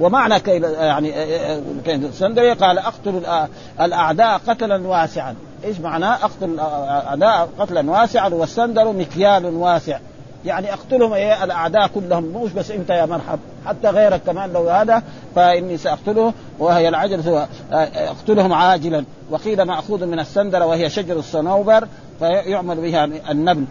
[0.00, 1.12] ومعنى كيل يعني
[1.84, 3.22] كيل السندرة قال أقتل
[3.80, 5.34] الأعداء قتلا واسعا.
[5.64, 9.98] إيش معناه أقتل الاعداء قتلا واسعا؟ والسندرة مكيال واسع.
[10.44, 12.42] يعني اقتلهم إيه الأعداء كلهم.
[12.44, 15.02] مش بس أنت يا مرحب حتى غيرك كمان لو هذا
[15.34, 19.04] فإني سأقتله وهي العجل اقتلهم عاجلا.
[19.30, 23.64] وقيل مأخوذ من السندرة وهي شجر الصنوبر فيعمل بها النبل.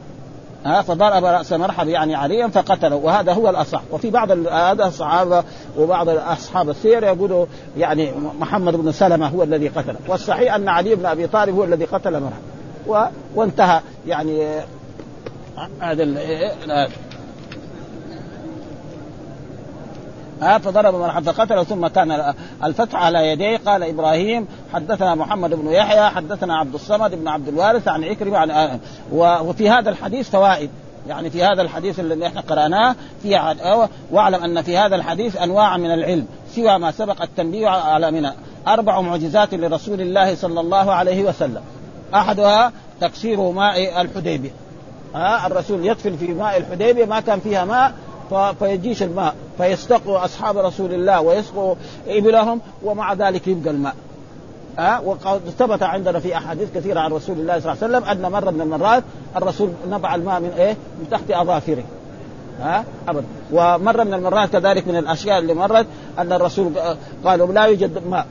[0.65, 3.81] ها فضرب رأس مرحب يعني عليا فقتله وهذا هو الأصح.
[3.91, 5.43] وفي بعض هذا الصحابة
[5.77, 7.45] وبعض اصحاب السير يقولوا
[7.77, 9.97] يعني محمد بن سلمة هو الذي قتله.
[10.07, 13.11] والصحيح أن علي بن أبي طالب هو الذي قتل مرحب.
[13.35, 13.81] وانتهى.
[14.07, 14.47] يعني
[15.81, 16.03] هذا
[20.41, 23.57] ها فضرب من فقتله ثم كان الفتح على يديه.
[23.57, 28.79] قال إبراهيم حدثنا محمد بن يحيى حدثنا عبد الصمد بن عبد الوارث عن عكرمة عن
[29.11, 30.69] وفي هذا الحديث فوائد.
[31.07, 33.55] يعني في هذا الحديث اللي إحنا قرأناه في
[34.11, 38.35] واعلم أن في هذا الحديث أنواع من العلم سوى ما سبق التنبيه على منها
[38.67, 41.61] أربع معجزات لرسول الله صلى الله عليه وسلم.
[42.13, 44.66] أحدها تكسير ماء الحديبية.
[45.17, 47.93] ها الرسول يدفن في ماء الحديبية ما كان فيها ماء
[48.59, 51.75] فيجيش الماء فيستقوا أصحاب رسول الله ويسقوا
[52.07, 53.95] إبلهم ومع ذلك يبقى الماء.
[54.77, 58.31] ها وقد ثبت عندنا في أحاديث كثيرة عن رسول الله صلى الله عليه وسلم أن
[58.31, 59.03] مرة من المرات
[59.35, 61.83] الرسول نبع الماء من إيه؟ من تحت أظافره.
[62.61, 65.85] ها ابدا ومرة من المرات كذلك من الأشياء اللي مرت
[66.19, 66.71] أن الرسول
[67.25, 68.25] قالوا لا يوجد ماء.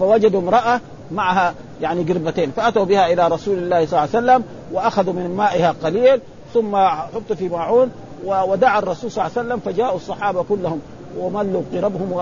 [0.00, 0.80] فوجدوا امرأة
[1.12, 5.74] معها يعني قربتين فأتوا بها إلى رسول الله صلى الله عليه وسلم وأخذوا من مائها
[5.84, 6.20] قليل
[6.54, 7.90] ثم حطوا في معون
[8.24, 10.80] ودعا الرسول صلى الله عليه وسلم فجاءوا الصحابة كلهم
[11.18, 12.12] وملوا قربهم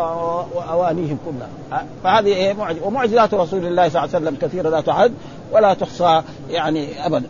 [0.55, 1.85] وأوانيهم كلها.
[2.05, 5.13] فهذه إيه معجزه ومعجزات رسول الله صلى الله عليه وسلم كثيرة لا تعد
[5.53, 7.27] ولا تحصى يعني ابدا.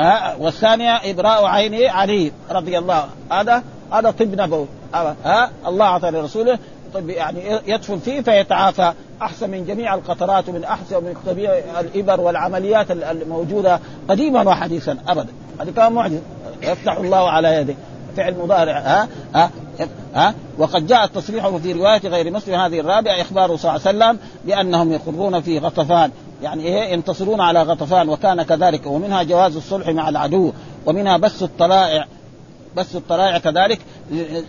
[0.00, 4.66] ها؟ والثانية إبراء عين علي رضي الله هذا هذا طب نبوي.
[4.94, 6.58] ها؟ الله اعطى لرسوله
[6.94, 8.92] طب يعني يدفن فيه فيتعافى.
[9.22, 15.32] أحسن من جميع القطرات ومن أحسن من طبيعة الإبر والعمليات الموجودة قديما وحديثا أبدا.
[15.60, 16.18] هذه كان معجز.
[16.62, 17.74] يفتح الله على يده.
[18.16, 18.78] فعل مضارع.
[18.78, 19.50] ها؟ ها؟
[20.14, 24.18] ها؟ وقد جاء التصريح في رواية غير مسلم هذه الرابعة اخباره صلى الله عليه وسلم
[24.44, 26.10] بأنهم يخرون في غطفان.
[26.42, 28.08] يعني إيه؟ ينتصرون على غطفان.
[28.08, 28.86] وكان كذلك.
[28.86, 30.52] ومنها جواز الصلح مع العدو
[30.86, 32.06] ومنها بث الطلائع.
[32.76, 33.78] بث الطلائع كذلك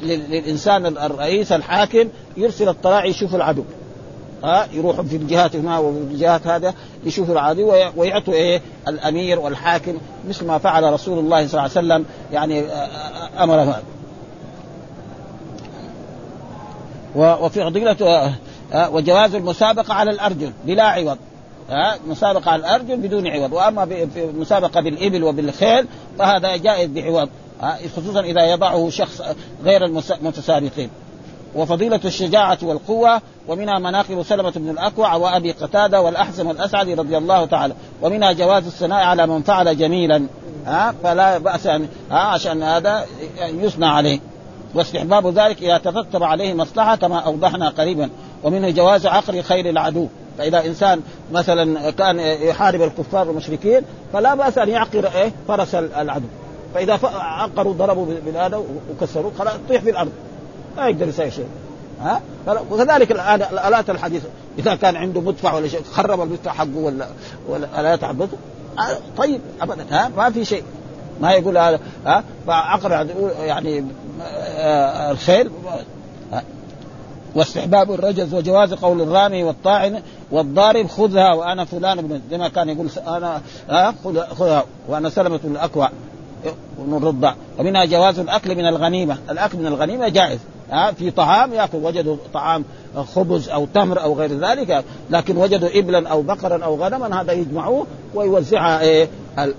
[0.01, 3.63] للإنسان الرئيس الحاكم يرسل الطلائع يشوف العدو.
[4.43, 6.73] ها يروحوا في الجهات هنا وفي الجهات هذا
[7.05, 9.97] يشوفوا العدو ويعطوا إيه؟ الأمير والحاكم
[10.29, 12.63] مثل ما فعل رسول الله صلى الله عليه وسلم يعني
[13.39, 13.83] أمر هذا.
[17.15, 17.61] وفي
[18.73, 21.17] آه، وجواز المسابقة على الأرجل بلا عوض.
[21.69, 23.53] ها مسابقة على الأرجل بدون عوض.
[23.53, 24.07] وأما في
[24.81, 25.85] بالإبل وبالخيل
[26.19, 27.29] فهذا جائز بعوض.
[27.95, 29.21] خصوصا إذا يضعه شخص
[29.63, 30.89] غير المتسابقين
[31.55, 37.73] وفضيلة الشجاعة والقوة ومنها مناقب سلمة بن الأكوع وأبي قتادة والأحسن والأسعد رضي الله تعالى.
[38.01, 40.23] ومنها جواز الثناء على من فعل جميلا.
[40.65, 43.05] ها فلا بأس أن ها عشان هذا
[43.39, 44.19] يثنى عليه.
[44.75, 48.09] واستحباب ذلك إذا ترتب عليه مصلحة كما أوضحنا قريبا.
[48.43, 50.07] ومنه جواز عقر خير العدو.
[50.37, 53.81] فإذا إنسان مثلا كان يحارب الكفار والمشركين
[54.13, 56.27] فلا بأس أن يعقر إيه؟ فرس العدو.
[56.73, 60.11] فإذا عقروا ضربوا بالهذا وكسروا خلاص يطيح في الأرض.
[60.77, 61.47] ما يقدر يسوي شيء.
[62.01, 62.21] ها؟
[62.71, 64.27] وكذلك الآن الالات الحديثه
[64.59, 67.07] إذا كان عنده مدفع ولا شيء خرب المدفع حقه ولا
[67.49, 68.37] ولا الالات حقته
[69.17, 69.85] طيب ابدا.
[69.91, 70.63] ها؟ ما في شيء.
[71.21, 73.07] ما يقول هذا ها؟ فعقر
[73.41, 73.85] يعني
[74.21, 75.51] آه، الخيل
[77.35, 82.89] واستحباب الرجز وجواز قول الرامي والطاعن والضارب خذها وأنا فلان ابن زي ما كان يقول
[83.07, 83.93] أنا ها؟
[84.39, 85.89] خذها وأنا سلمة الأكوع.
[86.79, 89.17] ونرضع ومنها جواز الأكل من الغنيمة.
[89.29, 90.39] الأكل من الغنيمة جائز.
[90.71, 91.77] ها في طعام يأكل.
[91.77, 92.63] وجدوا طعام
[93.15, 94.83] خبز أو تمر أو غير ذلك.
[95.09, 99.07] لكن وجدوا إبلا أو بقرا أو غنما هذا يجمعوه ويوزعها إيه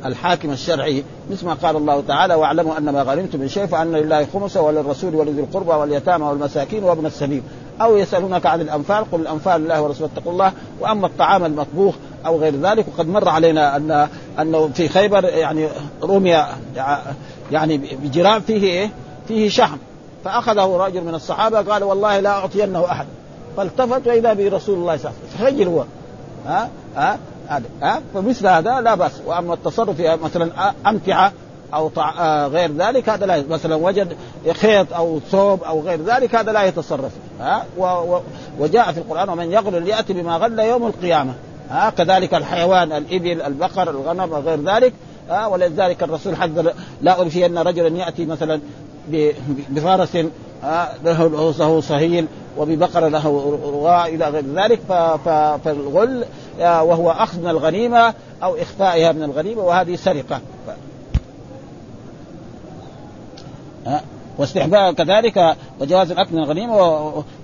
[0.07, 1.05] الحاكم الشرعي.
[1.31, 5.15] مثل ما قال الله تعالى واعلموا ان ما غنمتم من شيء فأن لله خمسه وللرسول
[5.15, 7.43] ولذي القربى واليتامى والمساكين وابن السبيل.
[7.81, 11.95] أو يسألونك عن الأنفال قل الأنفال لله ورسوله اتقوا الله وأما الطعام المطبوخ
[12.27, 14.09] أو غير ذلك وقد مر علينا ان
[14.41, 15.69] أنه في خيبر يعني
[16.03, 16.45] رمي
[17.53, 18.91] يعني بجرام فيه إيه؟
[19.29, 19.77] فيه شحم
[20.25, 23.07] فأخذه رجل من الصحابة قال والله لا أعطينه أحد
[23.57, 25.47] فالتفت وإذا به رسول الله صلى الله عليه وسلم.
[25.47, 25.85] رجل هو.
[26.47, 27.19] ها؟ ها؟
[27.83, 29.13] ها؟ فمثل هذا لا بأس.
[29.27, 31.33] وأما التصرف مثلا أمتعة
[31.75, 32.15] أو طع...
[32.19, 34.17] آه غير ذلك هذا لا مثلا وجد
[34.53, 37.13] خيط أو ثوب أو غير ذلك هذا لا يتصرف.
[37.41, 37.85] ها؟ و...
[37.85, 38.21] و...
[38.59, 41.35] وجاء في القرآن ومن يغل ياتي بما غل يوم القيامة.
[41.71, 44.93] ها؟ كذلك الحيوان الإبل البقر الغنم وغير ذلك.
[45.31, 48.61] ها؟ ولذلك الرسول حذر لا أرشين رجلا يأتي مثلا
[49.69, 50.17] بفرس
[51.05, 52.27] له صهيل
[52.59, 54.81] وببقرة له رواء إلى غير ذلك.
[55.65, 56.25] فالغل
[56.61, 60.41] وهو أخذ من الغنيمة أو إخفائها من الغنيمة وهذه سرقة.
[64.39, 66.77] واستحباب كذلك وجواز الأكل من الغنيمة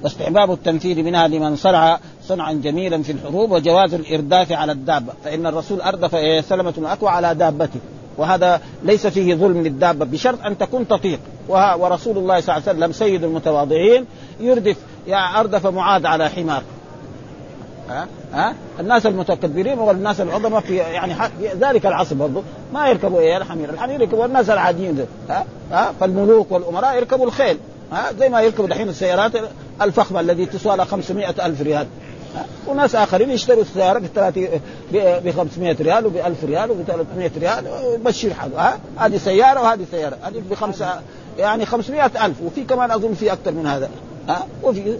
[0.02, 5.12] واستحباب التمثيل منها لمن صنع صنعا جميلا في الحروب وجواز الإرداف على الدابة.
[5.24, 7.80] فإن الرسول أردف سلمة الأكوى على دابته.
[8.18, 11.20] وهذا ليس فيه ظلم للدابة بشرط أن تكون تطيق.
[11.48, 14.04] ورسول الله صلى الله عليه وسلم سيد المتواضعين
[14.40, 16.62] يردف يعني أردف معاذ على حمار.
[17.90, 23.36] ها؟ ها؟ الناس المتكبرين والناس العظماء في يعني في ذلك العصر برضه ما يركبوا إيه؟
[23.36, 27.58] الحمير، الحمير يركبوا الناس العاديين ها؟ ها؟ فالملوك والأمراء يركبوا الخيل.
[27.92, 29.32] ها؟ زي ما يركبوا دحين السيارات
[29.82, 31.86] الفخمة التي تسوى لها 500 ألف ريال.
[32.66, 34.02] وناس آخرين يشتروا السيارة
[34.92, 39.84] ب 500 ريال وب 1000 ريال وب 300 ريال ويمشي حاله ها؟ هذه سيارة وهذه
[39.90, 40.16] سيارة.
[40.22, 41.00] هذه بخمسه
[41.38, 42.42] يعني 500 ألف.
[42.42, 43.90] وفي كمان أظن في أكثر من هذا.
[44.28, 44.98] ها؟ وفي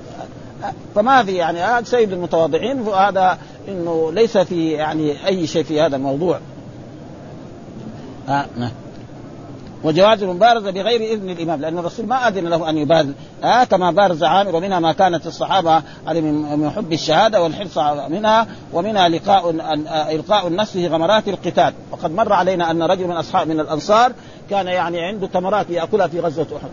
[0.95, 5.97] فما في يعني هذا سيد المتواضعين وهذا إنه ليس في يعني أي شيء في هذا
[5.97, 6.39] الموضوع.
[8.29, 8.71] ها نعم.
[9.85, 13.09] وجواز المبارزة بغير إذن الإمام لأن الرسول ما أذن له أن يبارز.
[13.45, 19.51] آه كما بارز عامر ومنها ما كانت الصحابة من حب الشهادة والحرص منها ومنها لقاء
[20.11, 21.73] إلقاء النفس في غمرات القتال.
[21.91, 24.13] وقد مر علينا أن رجل من أصحاب من الأنصار
[24.51, 26.71] كان يعني عنده تمرات يأكلها في غزوة أحد.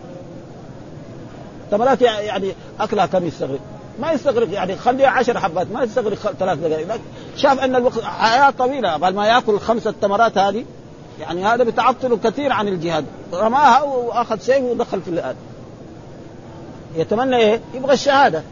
[1.70, 3.60] تمرات يعني أكلها كم يستغرق؟
[4.00, 7.00] ما يستغرق يعني خليها عشر حبات ما يستغرق ثلاث دقائق.
[7.36, 10.64] شاف أن الوقت حياة طويلة قبل ما يأكل خمسه تمرات هذه؟
[11.20, 13.04] يعني هذا بتعطله كثير عن الجهاد.
[13.32, 15.34] رماها وأخذ سيفه ودخل في الآن.
[16.96, 18.42] يتمنى إيه؟ يبغى الشهادة.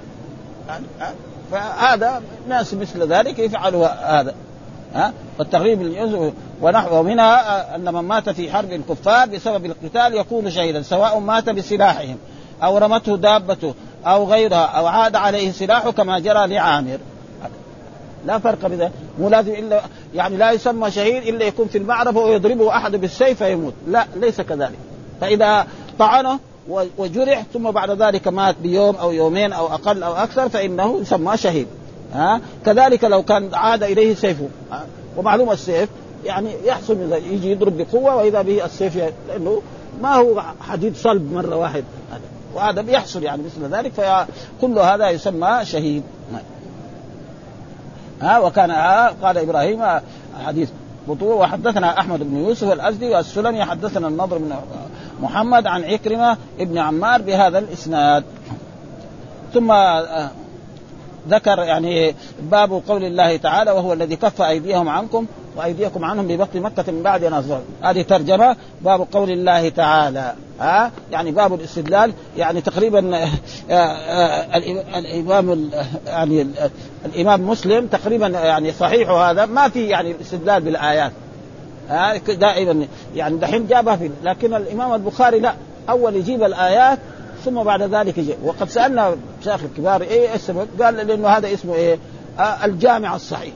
[0.68, 0.84] يعني
[1.52, 3.86] فهذا ناس مثل ذلك يفعلوا
[4.20, 4.34] هذا.
[4.94, 11.18] ها؟ والتغريب ونحو منها أن من مات في حرب الكفار بسبب القتال يكون شهيدا سواء
[11.18, 12.18] مات بسلاحهم
[12.62, 13.74] أو رمته دابته.
[14.06, 16.98] أو غيرها أو عاد عليه سلاحه كما جرى لعامر.
[18.26, 19.82] لا فرق بذلك مو لازم إلا
[20.14, 23.74] يعني لا يسمى شهيد إلا يكون في المعركه ويضربه أحد بالسيف فيموت.
[23.88, 24.78] لا ليس كذلك.
[25.20, 25.66] فإذا
[25.98, 26.38] طعنه
[26.98, 31.66] وجرح ثم بعد ذلك مات بيوم أو يومين أو أقل أو أكثر فإنه يسمى شهيد.
[32.14, 34.48] ها؟ كذلك لو كان عاد إليه سيفه
[35.16, 35.88] ومعلوم السيف
[36.24, 38.96] يعني يحصل يجي يضرب بقوة وإذا به السيف
[39.28, 39.62] لأنه
[40.02, 41.84] ما هو حديد صلب مرة واحد.
[42.54, 46.02] وهذا بيحصل يعني مثل ذلك فكل هذا يسمى شهيد.
[48.22, 48.72] ها وكان
[49.22, 49.82] قال إبراهيم
[50.46, 50.70] حديث
[51.08, 54.54] بطوله وحدثنا أحمد بن يوسف الأزدي والسلمي حدثنا النضر بن
[55.20, 58.24] محمد عن عكرمة ابن عمار بهذا الإسناد.
[59.54, 60.30] ثم آه،
[61.28, 66.92] ذكر يعني باب قول الله تعالى وهو الذي كف أيديهم عنكم وأيديكم عنهم ببطن مكة
[66.92, 70.34] من بعد ان هذه ترجمة باب قول الله تعالى.
[70.60, 73.28] ها؟ يعني باب الاستدلال يعني تقريبا آه،
[73.70, 74.58] آه،
[74.98, 75.70] الإمام
[76.06, 76.46] يعني
[77.04, 79.46] الإمام مسلم تقريبا يعني صحيح هذا.
[79.46, 81.12] ما في يعني الاستدلال بالآيات.
[81.88, 85.54] ها؟ دائما يعني دحين جابها في لكن الإمام البخاري لا.
[85.88, 86.98] أول يجيب الآيات
[87.44, 88.34] ثم بعد ذلك يجي.
[88.44, 91.98] وقد سألنا شيخ الكبار إيه السبب؟ قال لأنه هذا اسمه إيه؟
[92.38, 93.52] آه الجامع الصحيح.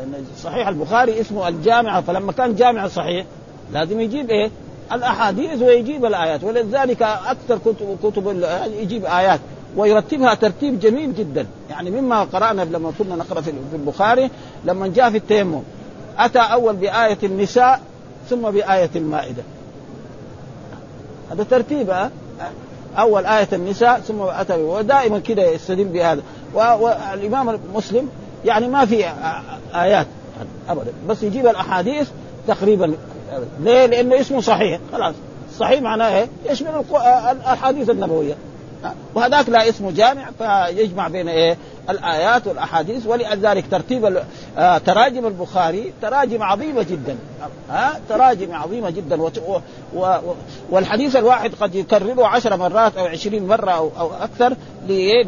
[0.00, 3.26] لأن صحيح البخاري اسمه الجامع فلما كان جامع صحيح
[3.72, 4.50] لازم يجيب إيه؟
[4.92, 8.44] الأحاديث ويجيب الآيات ولذلك أكثر كتب كتب
[8.80, 9.40] يجيب آيات
[9.76, 11.46] ويرتبها ترتيب جميل جدا.
[11.70, 14.30] يعني مما قرأنا لما كنا نقرأ في البخاري
[14.64, 15.62] لما جاء في التيمم
[16.18, 17.80] أتى أول بآية النساء
[18.30, 19.42] ثم بآية المائدة.
[21.32, 21.94] هذا ترتيب
[22.98, 26.22] أول آية النساء ثم أتى ودائما كده يستدل بهذا.
[26.54, 28.08] والامام المسلم
[28.44, 29.04] يعني ما في
[29.74, 30.06] آيات
[30.68, 32.08] ابدا بس يجيب الأحاديث
[32.48, 32.94] تقريبا
[33.60, 35.14] ليه؟ لأنه اسمه صحيح خلاص
[35.58, 36.84] صحيح معناه إيه؟ يشمل
[37.30, 38.34] الأحاديث النبوية
[39.14, 41.56] وهذاك لا اسمه جامع فيجمع بين إيه؟
[41.90, 44.22] الآيات والأحاديث ولذلك ترتيب
[44.58, 47.16] آه تراجم البخاري تراجم عظيمة جدا.
[47.70, 49.30] ها؟ تراجم عظيمة جدا.
[50.70, 54.56] والحديث الواحد قد يكرره عشر مرات أو عشرين مرة أو, أو أكثر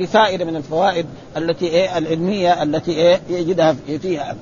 [0.01, 4.37] لفائده من الفوائد التي إيه؟ العلمية التي إيه؟ يجدها فيها.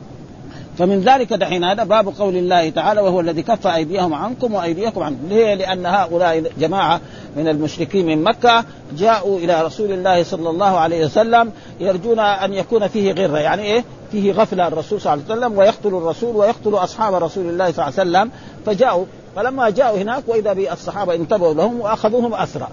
[0.78, 5.28] فمن ذلك دحين هذا باب قول الله تعالى وهو الذي كف أيديهم عنكم وأيديكم عنكم.
[5.28, 7.00] ليه؟ لأن هؤلاء جماعة
[7.36, 8.64] من المشركين من مكة
[8.96, 13.38] جاءوا إلى رسول الله صلى الله عليه وسلم يرجون أن يكون فيه غرة.
[13.38, 17.72] يعني إيه؟ فيه غفلة الرسول صلى الله عليه وسلم ويقتل الرسول ويقتل أصحاب رسول الله
[17.72, 18.30] صلى الله عليه وسلم.
[18.66, 19.04] فجاءوا
[19.36, 22.68] فلما جاءوا هناك وإذا بالصحابة انتبهوا لهم وأخذوهم أسرى.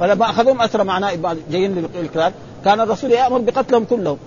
[0.00, 1.12] فلما أخذوهم أسرى معناه
[1.50, 2.32] جايين للقتال.
[2.64, 4.18] كان الرسول يأمر بقتلهم كلهم.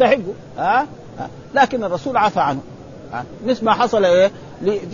[0.00, 0.86] يستحقوا ها؟
[1.54, 2.60] لكن الرسول عفى عنه.
[3.46, 4.30] مثل ما حصل إيه؟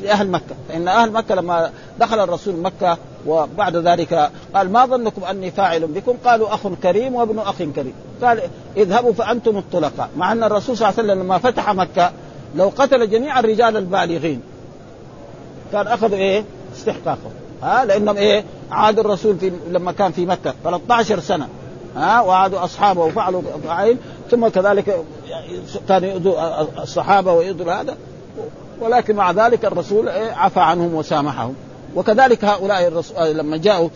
[0.02, 0.54] لأهل مكة.
[0.68, 6.16] فإن أهل مكة لما دخل الرسول مكة وبعد ذلك قال ما ظنكم أني فاعل بكم؟
[6.24, 7.92] قالوا أخ كريم وابن أخ كريم.
[8.22, 8.40] قال
[8.76, 10.08] اذهبوا فأنتم الطلقاء.
[10.16, 12.12] مع أن الرسول صلى الله عليه وسلم لما فتح مكة
[12.54, 14.40] لو قتل جميع الرجال البالغين
[15.72, 16.44] كان أخذوا إيه؟
[16.76, 17.32] استحقاقهم.
[17.62, 20.54] ها؟ لأنهم إيه؟ عاد الرسول في لما كان في مكة.
[20.64, 21.48] 13 سنة.
[21.96, 23.96] ها وعادوا أصحابه وفعلوا فعل
[24.30, 25.04] ثم كذلك
[25.88, 27.96] كان يؤذوا الصحابة ويؤذوا هذا.
[28.80, 31.54] ولكن مع ذلك الرسول إيه عفى عنهم وسامحهم.
[31.96, 33.88] وكذلك هؤلاء الرسول لما جاءوا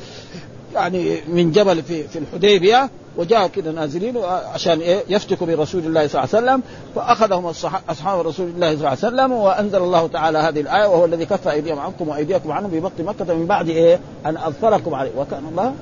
[0.75, 4.17] يعني من جبل في في الحديبية وجاءوا كده نازلين
[4.55, 6.63] عشان إيه يفتكوا برسول الله صلى الله عليه وسلم
[6.95, 7.47] فأخذهم
[7.89, 11.49] أصحاب رسول الله صلى الله عليه وسلم وأنزل الله تعالى هذه الآية وهو الذي كف
[11.49, 15.11] أيديهم عنكم وأيديكم عنهم ببطن مكة من بعد إيه أن أظفركم عليه.
[15.17, 15.75] وكان الله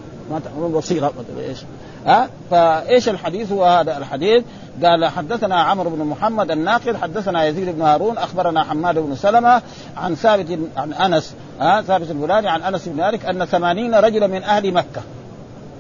[0.73, 1.59] بصيرا إيش؟
[2.07, 4.45] ها؟ فإيش الحديث؟ هو هذا الحديث.
[4.85, 9.63] قال حدثنا عمرو بن محمد الناقل حدثنا يزيد بن هارون أخبرنا حماد بن سلمة
[9.97, 14.43] عن ثابت عن أنس ها؟ ثابت البناني عن أنس بن مالك أن ثمانين رجلا من
[14.43, 15.03] أهل مكة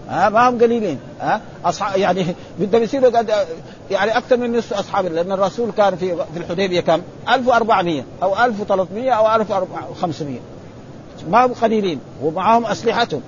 [0.09, 2.27] ها؟ ما هم قليلين ها؟ اصحاب يعني
[2.59, 3.33] بدهم يصيروا قد
[3.91, 9.11] يعني أكثر من نصف أصحاب لأن الرسول كان في في الحديبية كم؟ 1400 أو 1300
[9.11, 10.39] أو 1500
[11.31, 13.23] ما هم قليلين ومعهم أسلحتهم.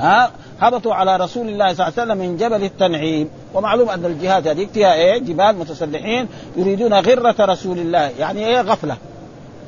[0.00, 0.30] ها؟
[0.60, 3.30] هبطوا على رسول الله صلى الله عليه وسلم من جبل التنعيم.
[3.54, 8.10] ومعلوم أن الجهات هذه فيها إيه؟ جبال متسلحين يريدون غرة رسول الله.
[8.18, 8.96] يعني إيه؟ غفلة.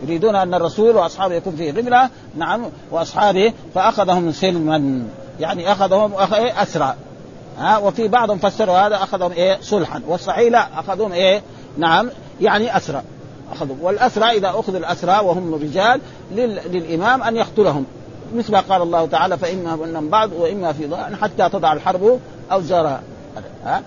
[0.02, 2.10] يريدون أن الرسول وأصحابه يكون فيه غفلة.
[2.36, 5.02] نعم وأصحابه فأخذهم سلما.
[5.40, 6.94] يعني أخذهم إيه؟ أسرى.
[7.58, 10.02] ها؟ وفي بعضهم فسروا هذا أخذهم إيه؟ صلحا.
[10.08, 11.42] والصحيح لا أخذهم إيه؟
[11.78, 12.10] نعم
[12.40, 13.02] يعني أسرى.
[13.52, 16.00] اخذوا والأسرى إذا اخذ الأسرى وهم رجال
[16.70, 17.86] للإمام أن يقتلهم.
[18.34, 22.20] مثل ما قال الله تعالى فإما من بعض وإما في ضاء حتى تضع الحرب
[22.52, 23.02] أوزارها
[23.64, 23.82] ها؟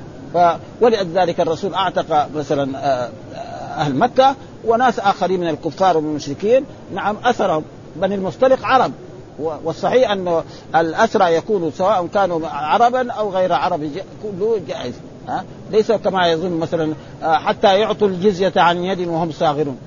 [0.81, 3.37] ولذلك الرسول أعتق مثلا آه، آه،
[3.81, 4.35] أهل مكة
[4.65, 7.63] وناس آخرين من الكفار ومن المشركين نعم أثرهم.
[7.95, 8.91] بني المصطلق عرب.
[9.39, 10.43] والصحيح أن
[10.75, 13.91] الأسرى يكونوا سواء كانوا عربا أو غير عرب
[14.23, 14.93] كله جائز.
[15.27, 19.77] ها؟ ليس كما يظن مثلا آه، حتى يعطوا الجزية عن يد وهم صاغرون.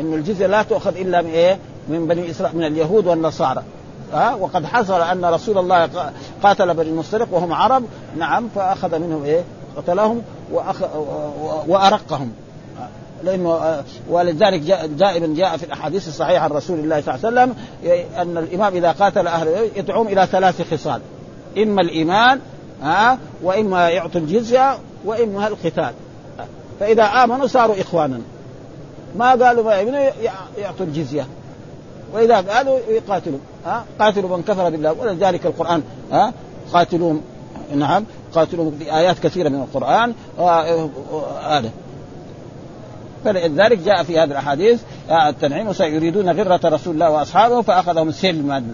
[0.00, 1.58] إن الجزية لا تؤخذ إلا من إيه؟
[1.88, 3.62] من بني إسرائيل من اليهود والنصارى.
[4.12, 5.88] ها؟ وقد حصل أن رسول الله
[6.42, 7.84] قاتل بني المصطلق وهم عرب.
[8.16, 9.44] نعم فأخذ منهم إيه؟
[9.76, 10.82] قتلهم وأخ...
[11.68, 12.32] وأرقهم.
[13.24, 17.54] لأنه ولذلك جاء دائما جاء في الأحاديث الصحيحة عن رسول الله صلى الله عليه وسلم
[18.16, 21.00] أن الإمام إذا قاتل أهل يدعوهم إلى ثلاث خصال.
[21.58, 22.40] إما الإيمان
[22.82, 25.92] ها؟ وإما يعطوا الجزية وإما القتال.
[26.80, 28.20] فإذا آمنوا صاروا إخوانا.
[29.16, 29.74] ما قالوا ما
[30.58, 31.26] يعطوا الجزية.
[32.14, 33.38] وإذا قالوا يقاتلوا.
[33.66, 34.92] ها؟ قاتلوا من كفر بالله.
[34.92, 35.82] ولذلك القرآن.
[36.12, 36.32] ها؟
[36.72, 37.20] قاتلوهم.
[37.74, 38.04] نعم.
[38.34, 40.14] قاتلوهم بآيات كثيرة من القرآن.
[41.42, 41.70] هذا
[43.24, 45.72] فلذلك جاء في هذه الأحاديث التنعيم.
[45.72, 48.64] سيريدون غرة رسول الله وأصحابه فأخذهم سلما.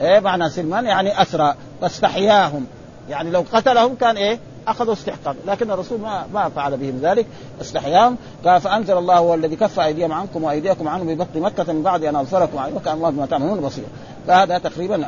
[0.00, 1.54] إيه معنى سلما يعني أسرى.
[1.80, 2.66] فاستحياهم
[3.10, 4.38] يعني لو قتلهم كان إيه؟
[4.68, 5.36] أخذوا استحقاق.
[5.46, 7.26] لكن الرسول ما ما فعل بهم ذلك.
[7.60, 12.04] استحياهم قال فأنزل الله هو الذي كف أيديهم عنكم وأيديكم عنهم ببطن مكة من بعد
[12.04, 13.84] أن أظفركم عليه وكأن الله بما تعملون بصير.
[14.26, 15.06] فهذا تقريبا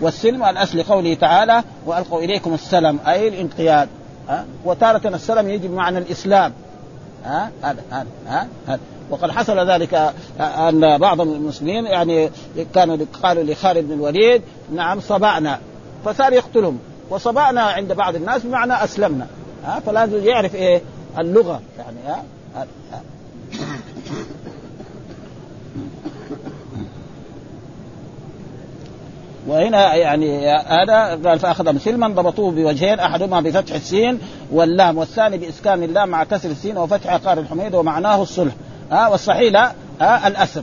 [0.00, 3.88] والسلم الأصل قوله تعالى وألقوا إليكم السلم أي الانقياد.
[4.64, 6.52] وتارة السلم يجي بمعنى الإسلام.
[7.24, 8.78] ها هذا هذا ها
[9.10, 12.30] وقد حصل ذلك أن بعض المسلمين يعني
[12.74, 14.42] كانوا قالوا لخالد بن الوليد
[14.74, 15.58] نعم صبعنا
[16.04, 16.78] فصار يقتلهم.
[17.10, 19.26] وصبأنا عند بعض الناس بمعنى أسلمنا.
[19.64, 20.82] ها فلازم يعرف إيه؟
[21.18, 21.60] اللغة.
[21.78, 22.24] يعني ها.
[29.46, 34.18] وهنا يعني هذا قال فأخذ سلما ضبطوه بوجهين أحدهما بفتح السين
[34.52, 38.52] واللام والثاني بإسكان اللام مع كسر السين وفتح قار الحميد ومعناه الصلح.
[38.90, 40.62] ها والصحيح لا ها الأسر.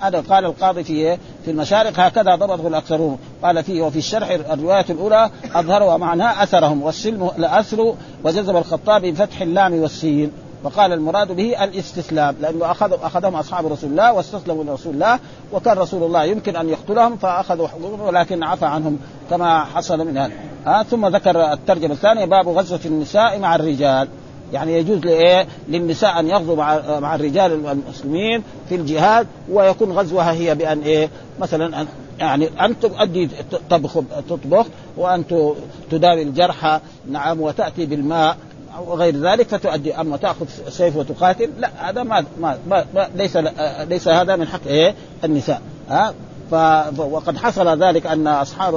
[0.00, 3.18] هذا قال القاضي في في المشارق هكذا ضبطه الأكثرون.
[3.42, 9.74] قال فيه وفي الشرح الرواية الأولى اظهرها معناه أثرهم والسلم الاسر وجذب الخطابي بفتح اللام
[9.74, 10.32] والسين.
[10.64, 15.18] فقال المراد به الاستسلام لأنه اخذ أخذهم أصحاب رسول الله واستسلموا لرسول الله
[15.52, 18.98] وكان رسول الله يمكن أن يقتلهم فأخذوا حقوقهم ولكن عفى عنهم
[19.30, 20.82] كما حصل من هذا.
[20.82, 24.08] ثم ذكر الترجمة الثانية باب غزوة النساء مع الرجال.
[24.52, 30.54] يعني يجوز لإيه؟ للنساء أن يغزوا مع مع الرجال المسلمين في الجهاد ويكون غزوها هي
[30.54, 31.08] بأن إيه؟
[31.40, 31.86] مثلا أن
[32.18, 33.98] يعني أن تؤدي تطبخ
[34.28, 35.24] تطبخ وأن
[35.90, 36.80] تداوي الجرحى
[37.10, 38.36] نعم وتأتي بالماء
[38.86, 41.50] وغير ذلك فتؤدي أما تأخذ سيف وتقاتل.
[41.58, 43.36] لا هذا ما, ما, ما, ما ليس
[43.88, 44.94] ليس هذا من حق إيه؟
[45.24, 45.62] النساء.
[45.88, 46.14] ها؟
[46.50, 46.54] ف...
[46.98, 48.74] وقد حصل ذلك أن اصحاب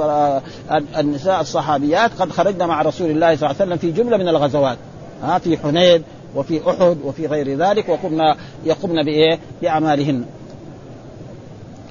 [0.98, 4.78] النساء الصحابيات قد خرجنا مع رسول الله صلى الله عليه وسلم في جملة من الغزوات.
[5.24, 6.02] ها في حنين
[6.34, 10.24] وفي أحد وفي غير ذلك وقمنا يقمن بإيه؟ بأعمالهن.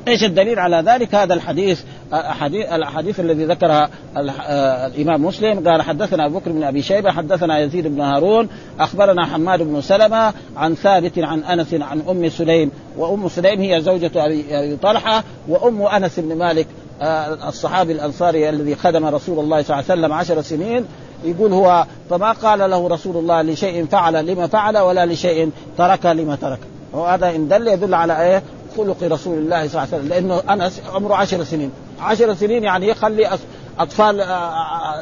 [0.07, 1.81] إيش الدليل على ذلك؟ هذا الحديث
[2.13, 3.89] حديث الاحاديث الذي ذكرها
[4.87, 8.47] الإمام مسلم قال حدثنا ابو بكر بن أبي شيبة حدثنا يزيد بن هارون
[8.79, 14.11] أخبرنا حماد بن سلمة عن ثابت عن أنس عن أم سليم وأم سليم هي زوجة
[14.15, 16.67] ابي طلحة وأم أنس بن مالك
[17.47, 20.85] الصحابي الأنصاري الذي خدم رسول الله صلى الله عليه وسلم عشر سنين
[21.23, 26.35] يقول هو فما قال له رسول الله لشيء فعل لما فعل ولا لشيء ترك لما
[26.35, 26.59] ترك.
[26.93, 28.43] وهذا إن دل يدل على إيه؟
[28.77, 30.07] خلق رسول الله صلى الله عليه وسلم.
[30.09, 31.71] لأنه انس عمره عشر سنين.
[32.01, 33.37] عشر سنين يعني يخلي
[33.79, 34.25] أطفال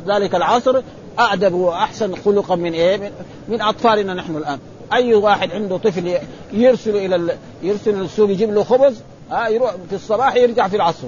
[0.07, 0.81] ذلك العصر
[1.19, 3.11] اعدب وأحسن خلقا من إيه؟
[3.47, 4.59] من أطفالنا نحن الآن.
[4.93, 6.17] أي واحد عنده طفل
[6.53, 7.31] يرسل إلى ال...
[7.63, 8.95] يرسل للسوق يجيب له خبز
[9.31, 11.07] ها يروح في الصباح يرجع في العصر.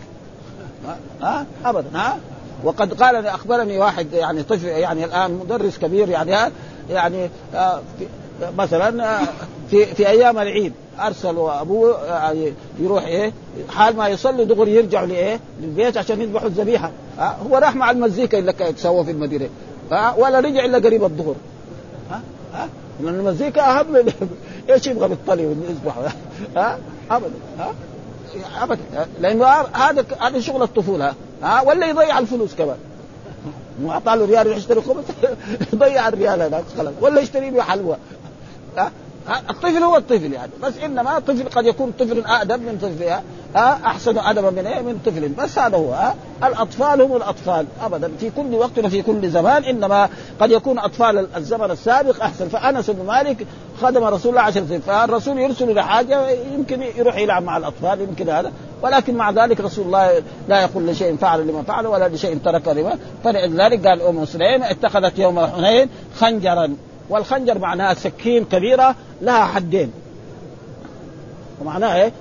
[1.22, 1.88] ها؟ ابدا.
[1.94, 2.18] ها؟
[2.64, 6.52] وقد قال أخبرني واحد يعني طفل يعني الآن مدرس كبير يعني
[6.90, 7.30] يعني
[8.00, 8.08] في
[8.58, 9.20] مثلا
[9.70, 11.98] في في أيام العيد ارسلوا أبوه
[12.80, 13.32] يروح إيه
[13.70, 16.92] حال ما يصلي دغري يرجع لايه للبيت عشان يذبحوا الذبيحة.
[17.20, 19.50] هو راح مع المزيكا اللي تسوى في المدينة.
[20.18, 21.36] ولا رجع إلا قريب الظهر.
[22.12, 22.22] ها؟
[22.54, 24.14] ها؟ المزيكا أهم من
[24.70, 26.04] إيش يبغى بالطلي يذبحوا
[26.56, 26.80] ها؟
[27.12, 27.74] ابدا ها؟
[28.62, 28.82] ابدا
[29.22, 31.14] لأنه هذا هذا شغل الطفولة.
[31.44, 32.78] ها ولا يضيع الفلوس كمان.
[33.82, 35.04] مو اعطاه له ريال يشتري خبز؟
[35.74, 36.94] يضيع الريال هذاك خلاص.
[37.02, 37.98] ولا يشتري له حلوى.
[39.50, 40.52] الطفل هو الطفل يعني.
[40.64, 43.22] بس إنما الطفل قد يكون طفل ادب من طفل
[43.86, 45.28] أحسن ادبا من إيه؟ من طفل.
[45.28, 46.16] بس هذا هو ها.
[46.44, 48.12] الأطفال هم الأطفال ابدا.
[48.20, 50.10] في كل وقت وفي كل زمان إنما
[50.40, 52.48] قد يكون أطفال الزمن السابق أحسن.
[52.48, 53.48] فأنس بن مالك
[53.82, 54.82] خدم رسول الله عشر سنين.
[54.82, 58.52] فالرسول يرسل إلى حاجة يمكن يروح يلعب مع الأطفال يمكن هذا.
[58.82, 62.98] ولكن مع ذلك رسول الله لا يقول لشيء فعل لما فعل ولا لشيء ترك لما
[63.24, 66.76] فلذلك قال أم سليم اتخذت يوم حنين خنجرا.
[67.10, 69.92] والخنجر معناها سكين كبيرة لها حدين.
[71.62, 72.12] ومعناها إيه؟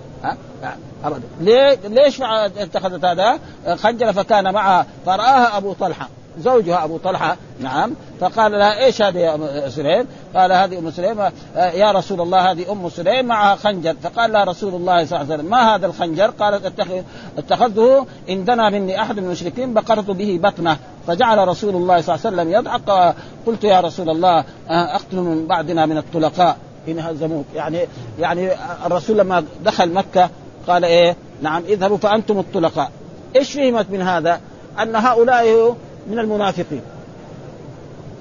[1.04, 1.22] أبدا.
[1.40, 3.38] ليه؟ ليش اتخذت هذا؟
[3.74, 6.08] خنجر فكان معها فرآها أبو طلحة
[6.40, 7.94] زوجها أبو طلحة نعم.
[8.20, 10.06] فقال لها إيش هذه يا أم سليم؟
[10.36, 11.20] قال هذه أم سليم
[11.56, 13.96] يا رسول الله هذه أم سليم معها خنجر.
[14.02, 17.02] فقال لها رسول الله صلى الله عليه وسلم ما هذا الخنجر؟ قالت اتخذ
[17.38, 20.76] اتخذته ان دنا مني أحد المشركين بقرت به بطنه.
[21.06, 23.14] فجعل رسول الله صلى الله عليه وسلم يضحك
[23.46, 26.56] قلت يا رسول الله أقتل من بعدنا من الطلقاء
[26.88, 27.44] إن هزموك.
[27.54, 27.78] يعني
[28.18, 28.50] يعني
[28.86, 30.30] الرسول لما دخل مكة
[30.66, 32.90] قال إيه؟ نعم اذهبوا فأنتم الطلقاء
[33.36, 34.40] إيش فهمت من هذا؟
[34.82, 35.76] أن هؤلاء
[36.10, 36.82] من المنافقين.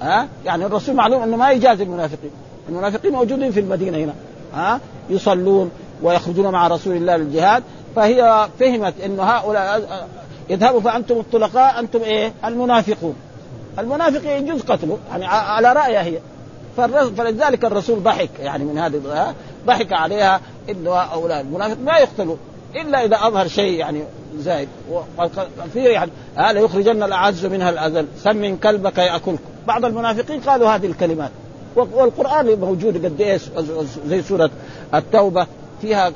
[0.02, 2.30] ها يعني الرسول معلوم أنه ما يجازي المنافقين.
[2.68, 4.14] المنافقين موجودين في المدينة هنا.
[4.54, 4.80] ها
[5.10, 5.70] يصلون
[6.02, 7.62] ويخرجون مع رسول الله للجهاد.
[7.96, 10.06] فهي فهمت أن هؤلاء
[10.52, 13.16] اذهبوا فأنتم الطلقاء أنتم إيه؟ المنافقون.
[13.78, 16.18] المنافق يجوز قتله يعني على رايها هي.
[17.16, 19.32] فلذلك الرسول ضحك يعني من هذه
[19.66, 20.40] ضحك عليها
[20.70, 22.36] إنه هؤلاء المنافق ما يقتلوا.
[22.76, 24.02] إلا إذا أظهر شيء يعني
[24.38, 24.68] زائد
[25.64, 28.06] كثير يعني ها ليخرجن الأعز منها الأذل.
[28.22, 29.38] سمن كلبك يأكلك.
[29.66, 31.30] بعض المنافقين قالوا هذه الكلمات.
[31.76, 33.42] والقرآن موجود قد إيش؟
[34.06, 34.50] زي سورة
[34.94, 35.46] التوبة.
[35.82, 36.12] فيها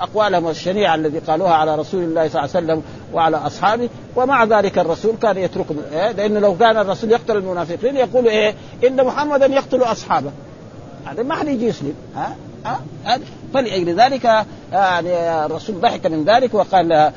[0.00, 2.82] أقوالهم الشنيعة الذي قالوها على رسول الله صلى الله عليه وسلم
[3.12, 8.26] وعلى أصحابه ومع ذلك الرسول كان يتركهم إيه؟ لأنه لو كان الرسول يقتل المنافقين يقول
[8.28, 8.54] إيه؟
[8.86, 10.30] إن محمدا يقتل أصحابه.
[11.06, 11.94] هذا ما حد يجي يسلم.
[12.16, 12.80] ها؟ ها؟
[13.54, 14.24] فلأجل ذلك
[14.72, 17.12] يعني الرسول ضحك من ذلك وقال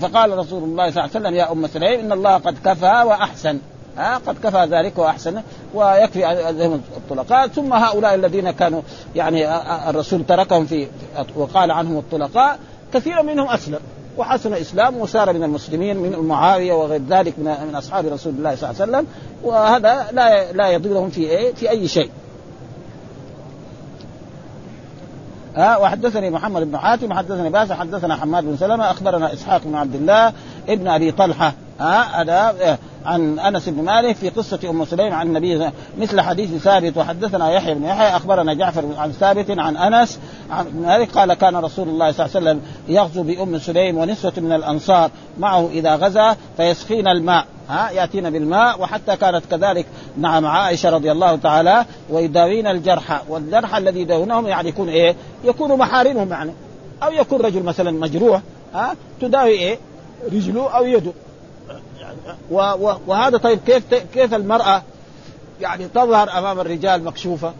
[0.00, 3.58] فقال رسول الله صلى الله عليه وسلم يا أم سليم إن الله قد كفى وأحسن.
[3.96, 5.42] ها قد كفى ذلك وأحسن
[5.74, 6.30] ويكفي
[6.96, 8.82] الطلقاء ثم هؤلاء الذين كانوا
[9.14, 9.56] يعني
[9.90, 10.86] الرسول تركهم في
[11.36, 12.58] وقال عنهم الطلقاء
[12.94, 13.80] كثير منهم أسلم
[14.18, 18.82] وحسن اسلام وصار من المسلمين من معاويه وغير ذلك من أصحاب رسول الله صلى الله
[18.82, 19.06] عليه وسلم.
[19.42, 22.10] وهذا لا لا يضرهم في إيه؟ في أي شيء.
[25.56, 29.94] ها وحدثني محمد بن حاتم حدثني باس حدثنا حماد بن سلمة أخبرنا إسحاق بن عبد
[29.94, 30.32] الله
[30.68, 31.52] ابن أبي طلحة.
[31.80, 36.96] ها هذا عن أنس بن مالك في قصة أم سليم عن النبي مثل حديث ثابت
[36.96, 40.18] وحدثنا يحيى بن يحيى أخبرنا جعفر عن ثابت عن أنس
[40.50, 44.52] عن مالك قال كان رسول الله صلى الله عليه وسلم يغزو بأم سليم ونسوة من
[44.52, 49.86] الأنصار معه إذا غزا فيسقين الماء ها ياتينا بالماء وحتى كانت كذلك
[50.16, 56.30] نعم عائشة رضي الله تعالى ويداوين الجرحى والجرحى الذي يداوونهم يعني يكون إيه؟ يكون محارمهم
[56.30, 56.52] يعني
[57.02, 58.40] أو يكون رجل مثلا مجروح
[58.74, 59.78] ها تداوي إيه؟
[60.32, 61.12] رجله أو يده
[63.06, 63.82] وهذا طيب كيف
[64.14, 64.82] كيف المرأة
[65.60, 67.52] يعني تظهر أمام الرجال مكشوفة؟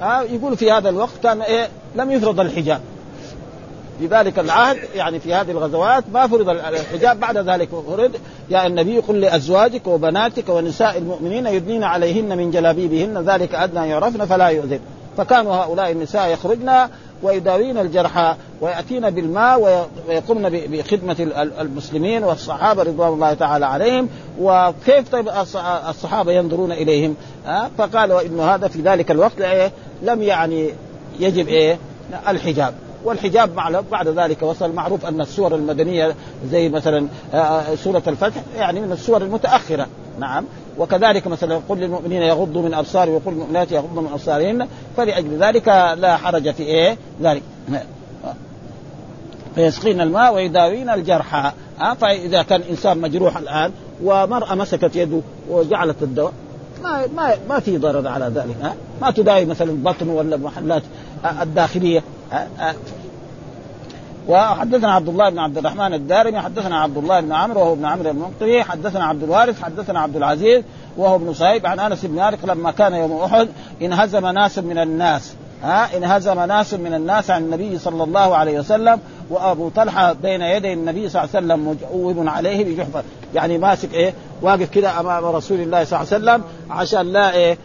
[0.00, 2.80] ها يقول في هذا الوقت كان إيه لم يفرض الحجاب.
[3.98, 7.20] في ذلك العهد يعني في هذه الغزوات ما فرض الحجاب.
[7.20, 8.10] بعد ذلك فرض
[8.50, 14.48] يا النبي قل لأزواجك وبناتك ونساء المؤمنين يدنين عليهن من جلابيبهن ذلك أدنى يعرفن فلا
[14.48, 14.80] يؤذن.
[15.16, 16.88] فكانوا هؤلاء النساء يخرجن
[17.22, 21.16] ويداوين الجرحى ويأتين بالماء ويقومن بخدمة
[21.60, 24.08] المسلمين والصحابة رضوان الله تعالى عليهم.
[24.40, 25.28] وكيف طيب
[25.88, 27.16] الصحابة ينظرون إليهم؟
[27.78, 30.70] فقالوا انه هذا في ذلك الوقت إيه لم يعني
[31.20, 31.78] يجب إيه؟
[32.28, 32.74] الحجاب.
[33.04, 33.54] والحجاب
[33.90, 36.14] بعد ذلك وصل معروف أن السور المدنية
[36.50, 37.06] زي مثلا
[37.84, 39.86] سورة الفتح يعني من السور المتأخرة.
[40.18, 40.44] نعم.
[40.78, 46.16] وكذلك مثلا قل للمؤمنين يغضوا من أبصارهم وقل للمؤمنات يغضوا من أبصارهن فلأجل ذلك لا
[46.16, 47.42] حرج في إيه؟ ذلك.
[49.54, 51.52] فيسقين الماء ويداوين الجرحى.
[51.78, 53.72] ها فإذا كان إنسان مجروح الآن
[54.04, 55.20] ومرأة مسكت يده
[55.50, 56.32] وجعلت الدواء.
[56.82, 60.82] ما ما ما في ضرر على ذلك ها؟ ما تداوي مثلا البطن ولا المحلات
[61.42, 62.02] الداخلية
[64.28, 68.10] وحدثنا عبد الله بن عبد الرحمن الدارمي حدثنا عبد الله بن عمرو وهو ابن عمرو
[68.10, 70.62] المنقري حدثنا عبد الوارث حدثنا عبد العزيز
[70.96, 73.48] وهو ابن صهيب عن أنس بن مالك لما كان يوم أحد
[73.82, 79.00] انهزم ناس من الناس ها؟ انهزم ناس من الناس عن النبي صلى الله عليه وسلم
[79.30, 83.02] وأبو طلحة بين يدي النبي صلى الله عليه وسلم مجعوب عليه بجحفة
[83.34, 87.58] يعني ماسك إيه؟ واقف كده أمام رسول الله صلى الله عليه وسلم عشان لا إيه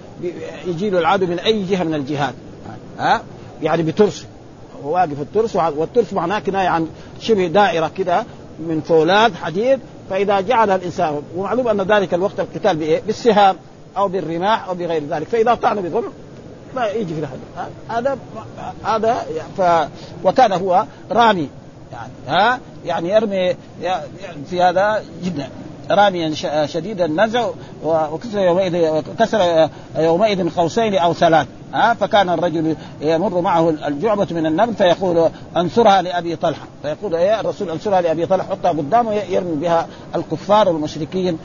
[0.66, 2.34] يجي له العدو من أي جهة من الجهات.
[3.00, 3.22] ها؟
[3.62, 4.26] يعني بترس.
[4.84, 6.88] واقف الترس والترس معناه كنايه عن
[7.20, 8.24] شبه دائرة كده
[8.60, 9.80] من فولاذ حديد.
[10.10, 13.58] فإذا جعل الإنسان ومعلوم أن ذلك الوقت القتال بإيه؟ بالسهام
[13.98, 15.28] أو بالرماح أو بغير ذلك.
[15.28, 16.04] فإذا طعن بضر
[16.76, 17.42] ما يجي في الحديث
[17.90, 18.18] هذا
[18.84, 19.26] هذا
[19.58, 19.62] ف
[20.24, 21.50] وكان هو رامي.
[21.92, 23.56] يعني ها؟ يعني يرمي
[24.50, 25.50] في هذا جدا
[25.92, 26.34] راميا
[26.66, 27.50] شديد النزع
[27.84, 31.48] وكسر يومئذ كسر يومئذ قوسين أو ثلاث.
[31.74, 36.66] ها فكان الرجل يمر معه الجعبة من النبل فيقول انصرها لأبي طلحة.
[36.82, 41.38] فيقول إيه الرسول انصرها لأبي طلحة حطها قدامه يرمي بها الكفار والمشركين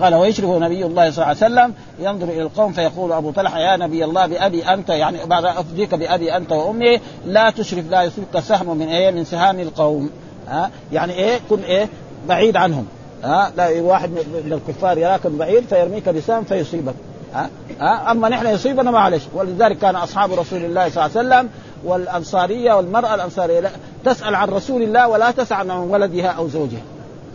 [0.00, 1.74] قال ويشرف نبي الله صلى الله عليه وسلم.
[1.98, 6.36] ينظر إلى القوم فيقول أبو طلحة يا نبي الله بأبي أنت يعني بعد أفديك بأبي
[6.36, 10.10] أنت وأمي لا تشرف لا يصيبك سهم من إيه من سهام القوم.
[10.48, 11.88] ها يعني إيه كن إيه
[12.28, 12.86] بعيد عنهم.
[13.24, 16.94] ها لا واحد من الكفار يراك بعيد فيرميك بسهم فيصيبك.
[17.34, 17.50] ها
[17.80, 21.50] ها أما نحن يصيبنا معلش ولذلك كان أصحاب رسول الله صلى الله عليه وسلم
[21.84, 23.70] والأنصارية والمرأة الأنصارية لا
[24.04, 26.82] تسأل عن رسول الله ولا تسأل عن ولدها أو زوجها.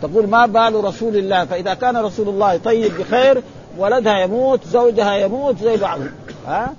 [0.02, 3.42] تقول ما بال رسول الله؟ فإذا كان رسول الله طيب بخير
[3.78, 6.10] ولدها يموت زوجها يموت زي بعضهم.
[6.46, 6.72] ها؟